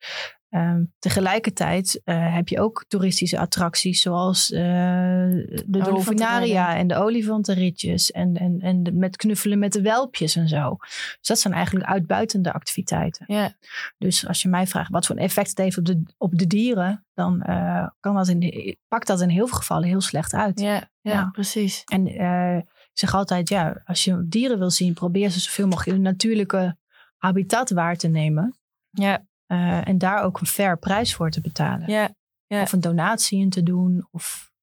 [0.56, 8.12] Ehm, tegelijkertijd eh, heb je ook toeristische attracties zoals eh, de dolfinaria en de olifantenritjes
[8.12, 10.76] en, en, en de- met knuffelen met de welpjes en zo.
[10.80, 13.26] Dus dat zijn eigenlijk uitbuitende activiteiten.
[13.28, 13.54] ja,
[13.98, 16.48] Dus als je mij vraagt wat voor een effect het heeft op de, op de
[16.48, 20.60] dieren, dan eh, kan dat in, pakt dat in heel veel gevallen heel slecht uit.
[20.60, 21.30] ja, ja, Ja.
[21.32, 21.84] precies.
[21.86, 26.04] En ik zeg altijd, ja, als je dieren wil zien, probeer ze zoveel mogelijk in
[26.04, 26.78] hun natuurlijke
[27.18, 28.56] habitat waar te nemen.
[28.90, 31.92] Ja, Eh, en daar ook een fair prijs voor te betalen.
[31.92, 32.16] ja,
[32.48, 32.62] ja.
[32.62, 34.08] Of een donatie in te doen.
[34.12, 34.54] Of...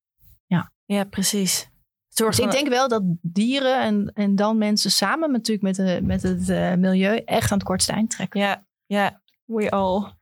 [0.92, 1.70] ja precies.
[2.08, 6.00] Zorg Dus ik denk wel dat dieren en, en dan mensen samen natuurlijk met, de,
[6.02, 8.40] met het eh, milieu echt aan het kortste eind trekken.
[8.40, 10.12] Ja, ja, we all.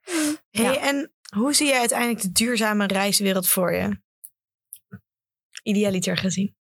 [0.51, 0.77] Hey, Ja.
[0.77, 4.01] En hoe zie jij uiteindelijk de duurzame reiswereld voor je?
[5.63, 6.57] Idealiter gezien.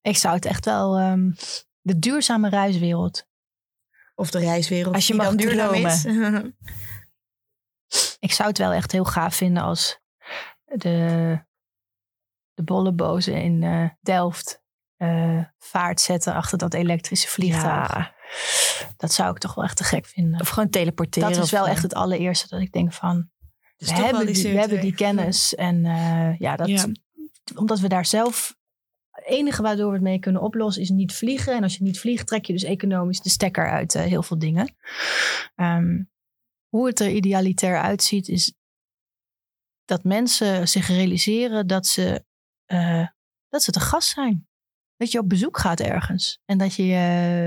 [0.00, 1.30] Ik zou het echt wel ehm,
[1.80, 3.26] de duurzame reiswereld.
[4.14, 4.94] Of de reiswereld.
[4.94, 6.04] Als je die mag is.
[8.18, 10.00] Ik zou het wel echt heel gaaf vinden als
[10.64, 11.38] de,
[12.54, 14.62] de bollebozen in eh, Delft
[14.96, 17.94] eh, vaart zetten achter dat elektrische vliegtuig.
[17.94, 18.14] Ja.
[18.96, 20.40] Dat zou ik toch wel echt te gek vinden.
[20.40, 21.32] Of gewoon teleporteren.
[21.32, 23.30] dat is wel echt het allereerste dat ik denk van...
[23.76, 24.96] Dus we, hebben die we hebben die CO2.
[24.96, 25.54] kennis.
[25.54, 26.86] En eh, ja, dat, Ja.
[27.54, 28.60] omdat we daar zelf...
[29.22, 31.54] Het enige waardoor we het mee kunnen oplossen is niet vliegen.
[31.54, 34.38] En als je niet vliegt, trek je dus economisch de stekker uit eh, heel veel
[34.38, 34.74] dingen.
[35.54, 36.02] Ehm,
[36.68, 38.54] hoe het er idealitair uitziet is
[39.84, 42.24] dat mensen zich realiseren dat ze,
[42.64, 43.06] eh,
[43.48, 44.48] dat ze te gast zijn.
[44.96, 46.40] Dat je op bezoek gaat ergens.
[46.44, 47.46] En dat je eh,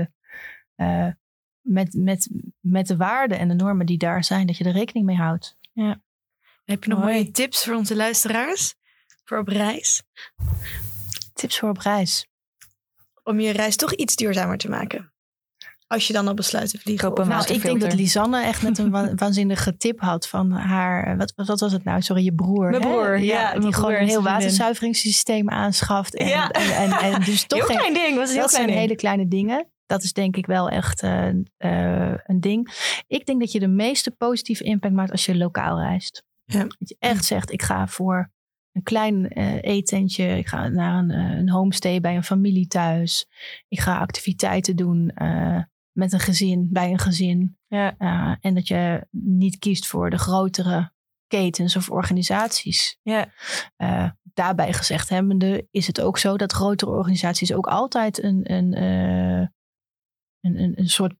[0.74, 1.14] eh,
[1.60, 2.28] met, met,
[2.60, 5.56] met de waarden en de normen die daar zijn, dat je er rekening mee houdt.
[6.64, 7.12] Heb je nog Mooi.
[7.12, 8.74] mooie tips voor onze luisteraars?
[9.24, 10.02] Voor op reis?
[11.36, 12.26] Tips voor op reis.
[13.22, 15.10] Om je reis toch iets duurzamer te maken.
[15.86, 17.08] Als je dan al besluit te vliegen.
[17.08, 17.94] Koop een Nou, ik denk dat.
[17.94, 21.16] Lisanne echt net een wa- waanzinnige tip had van haar.
[21.16, 22.02] Wat, wat was het nou?
[22.02, 22.70] Sorry, je broer.
[22.70, 22.88] Mijn hè?
[22.88, 26.14] broer, ja, die gewoon en een heel waterzuiveringssysteem aanschaft.
[26.16, 26.50] En, Ja.
[26.50, 28.78] en, en, en dus toch heel klein ding, was heel dat klein zijn ding.
[28.78, 29.70] hele kleine dingen.
[29.86, 32.74] Dat is denk ik wel echt eh, eh, een ding.
[33.06, 36.22] Ik denk dat je de meeste positieve impact maakt als je lokaal reist.
[36.44, 36.58] Ja.
[36.62, 38.30] Dat je echt zegt, ik ga voor
[38.76, 40.38] een klein eh eetentje.
[40.38, 43.26] Ik ga naar een, eh, een homestay bij een familie thuis.
[43.68, 45.62] Ik ga activiteiten doen eh,
[45.92, 47.58] met een gezin, bij een gezin.
[47.66, 47.94] Ja.
[47.98, 50.92] Uh, en dat je niet kiest voor de grotere
[51.26, 52.98] ketens of organisaties.
[53.02, 53.32] Ja.
[53.78, 58.76] Uh, daarbij gezegd hebbende is het ook zo dat grotere organisaties ook altijd een, een,
[58.76, 59.46] uh,
[60.40, 61.14] een, een, een soort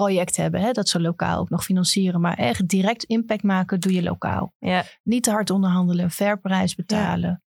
[0.00, 0.60] project hebben.
[0.60, 0.72] Hè?
[0.72, 2.20] Dat ze lokaal ook nog financieren.
[2.20, 4.52] Maar echt direct impact maken doe je lokaal.
[4.58, 4.84] Ja.
[5.02, 7.30] Niet te hard onderhandelen, een fair prijs betalen.
[7.30, 7.42] Ja.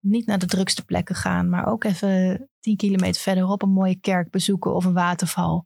[0.00, 4.30] Niet naar de drukste plekken gaan, maar ook even tien kilometer verderop een mooie kerk
[4.30, 5.64] bezoeken of een waterval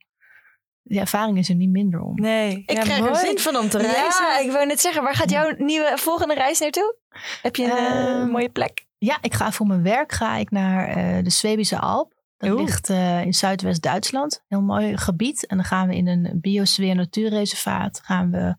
[0.88, 2.14] de ervaring is er niet minder om.
[2.14, 2.62] Nee.
[2.66, 3.10] Ik ja, krijg mooi.
[3.10, 4.26] er zin van om te reizen.
[4.26, 6.96] Ja, ik wou net zeggen, waar gaat jouw nieuwe volgende reis naartoe?
[7.42, 8.86] Heb je een uh, Um, mooie plek?
[8.98, 12.14] Ja, ik ga voor mijn werk ga ik naar uh, de Zwebische Alp.
[12.38, 12.60] Dat Oeh.
[12.60, 14.44] ligt uh, in Zuidwest-Duitsland.
[14.48, 15.46] Heel mooi gebied.
[15.46, 18.00] En dan gaan we in een biosfeer natuurreservaat.
[18.04, 18.54] Gaan we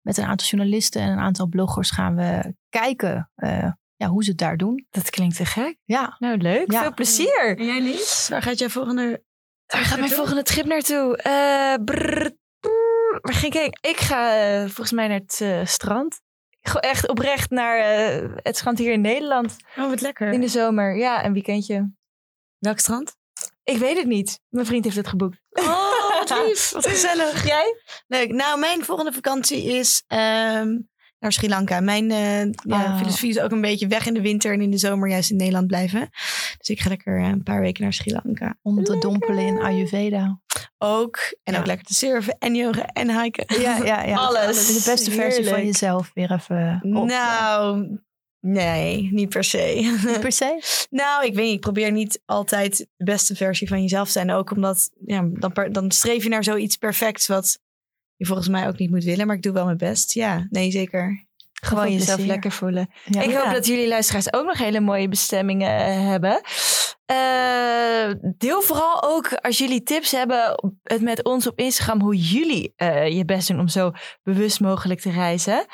[0.00, 4.30] met een aantal journalisten en een aantal bloggers gaan we kijken uh, ja, hoe ze
[4.30, 4.86] het daar doen.
[4.90, 5.76] Dat klinkt te gek.
[5.84, 6.16] Ja.
[6.18, 6.72] Nou, leuk.
[6.72, 6.80] Ja.
[6.80, 7.56] Veel plezier.
[7.58, 8.28] En jij Lies?
[8.28, 9.22] Waar gaat jij volgende...
[9.66, 11.20] Waar gaat mijn volgende trip naartoe?
[11.26, 13.78] Uh, brrr, brrr, waar ging ik?
[13.80, 16.20] Ik ga uh, volgens mij naar het uh, strand.
[16.60, 19.56] Gewoon echt oprecht naar uh, het strand hier in Nederland.
[19.76, 20.32] Oh, wat lekker.
[20.32, 20.96] In de zomer.
[20.96, 21.92] Ja, een weekendje.
[22.58, 23.18] Welk strand?
[23.70, 24.40] Ik weet het niet.
[24.48, 25.40] Mijn vriend heeft het geboekt.
[25.50, 26.70] Oh, wat lief.
[26.70, 27.46] wat gezellig.
[27.46, 27.74] Jij?
[28.06, 28.32] Leuk.
[28.32, 31.80] Nou, mijn volgende vakantie is um, naar Sri Lanka.
[31.80, 32.98] Mijn uh, ja, Oh.
[32.98, 35.36] filosofie is ook een beetje weg in de winter en in de zomer juist in
[35.36, 36.08] Nederland blijven.
[36.58, 38.56] Dus ik ga lekker uh, een paar weken naar Sri Lanka.
[38.62, 40.40] Om te dompelen in Ayurveda.
[40.78, 41.18] Ook.
[41.42, 41.58] En Ja.
[41.58, 43.60] ook lekker te surfen en yoga en hiken.
[43.60, 44.16] Ja, ja, ja.
[44.26, 44.66] Alles.
[44.84, 47.04] De beste versie van jezelf weer even op.
[47.06, 47.86] Nou,
[48.40, 49.98] nee, niet per se.
[50.06, 50.62] Niet per se.
[50.90, 51.54] Nou, ik weet niet.
[51.54, 54.30] Ik probeer niet altijd de beste versie van jezelf te zijn.
[54.30, 57.58] Ook omdat, ja, dan, dan streef je naar zoiets perfects wat
[58.16, 59.26] je volgens mij ook niet moet willen.
[59.26, 60.12] Maar ik doe wel mijn best.
[60.12, 61.28] Ja, nee, zeker.
[61.52, 62.90] Gewoon jezelf lekker voelen.
[63.04, 63.22] Ja.
[63.22, 66.40] Ik hoop dat jullie luisteraars ook nog hele mooie bestemmingen eh, hebben.
[67.10, 72.72] Eh, deel vooral ook als jullie tips hebben het met ons op Instagram hoe jullie
[72.76, 73.92] eh, je best doen om zo
[74.22, 75.66] bewust mogelijk te reizen.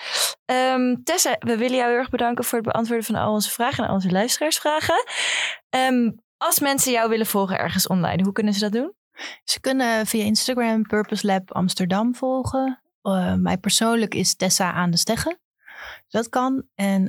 [0.45, 3.83] Ehm, Tessa, we willen jou heel erg bedanken voor het beantwoorden van al onze vragen
[3.83, 5.05] en al onze luisteraarsvragen.
[5.69, 8.95] Ehm, als mensen jou willen volgen ergens online, hoe kunnen ze dat doen?
[9.45, 12.83] Ze kunnen via Instagram Purpose Lab Amsterdam volgen.
[13.03, 15.39] Eh, mij persoonlijk is Tessa aan de Steggen.
[16.09, 16.63] Dat kan.
[16.75, 17.03] En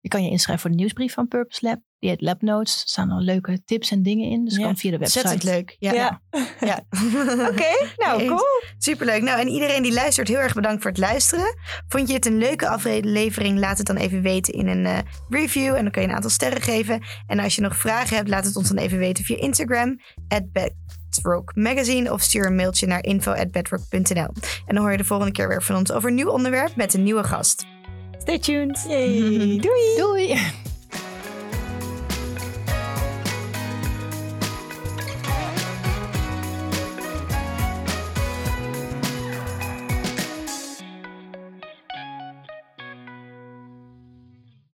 [0.00, 1.89] je kan je inschrijven voor de nieuwsbrief van Purpose Lab.
[2.00, 2.82] Die heet Lab Notes.
[2.82, 4.44] Er staan al leuke tips en dingen in.
[4.44, 4.62] Dus Ja.
[4.62, 5.28] kan via de website.
[5.28, 5.76] Ontzettend leuk.
[5.78, 5.92] Ja.
[5.92, 6.20] Ja.
[6.60, 6.80] ja.
[7.50, 8.40] Oké, nou cool.
[8.78, 9.22] Superleuk.
[9.22, 11.56] Nou, en iedereen die luistert, heel erg bedankt voor het luisteren.
[11.88, 13.58] Vond je het een leuke aflevering?
[13.58, 14.98] Laat het dan even weten in een eh,
[15.28, 15.74] review.
[15.74, 17.02] En dan kun je een aantal sterren geven.
[17.26, 20.00] En als je nog vragen hebt, laat het ons dan even weten via Instagram.
[20.28, 22.12] At Bedrock Magazine.
[22.12, 24.28] Of stuur een mailtje naar info at bedrock.nl.
[24.66, 26.94] En dan hoor je de volgende keer weer van ons over een nieuw onderwerp met
[26.94, 27.66] een nieuwe gast.
[28.18, 28.84] Stay tuned.
[28.88, 29.58] Yay.
[29.66, 29.96] Doei.
[29.96, 30.38] Doei!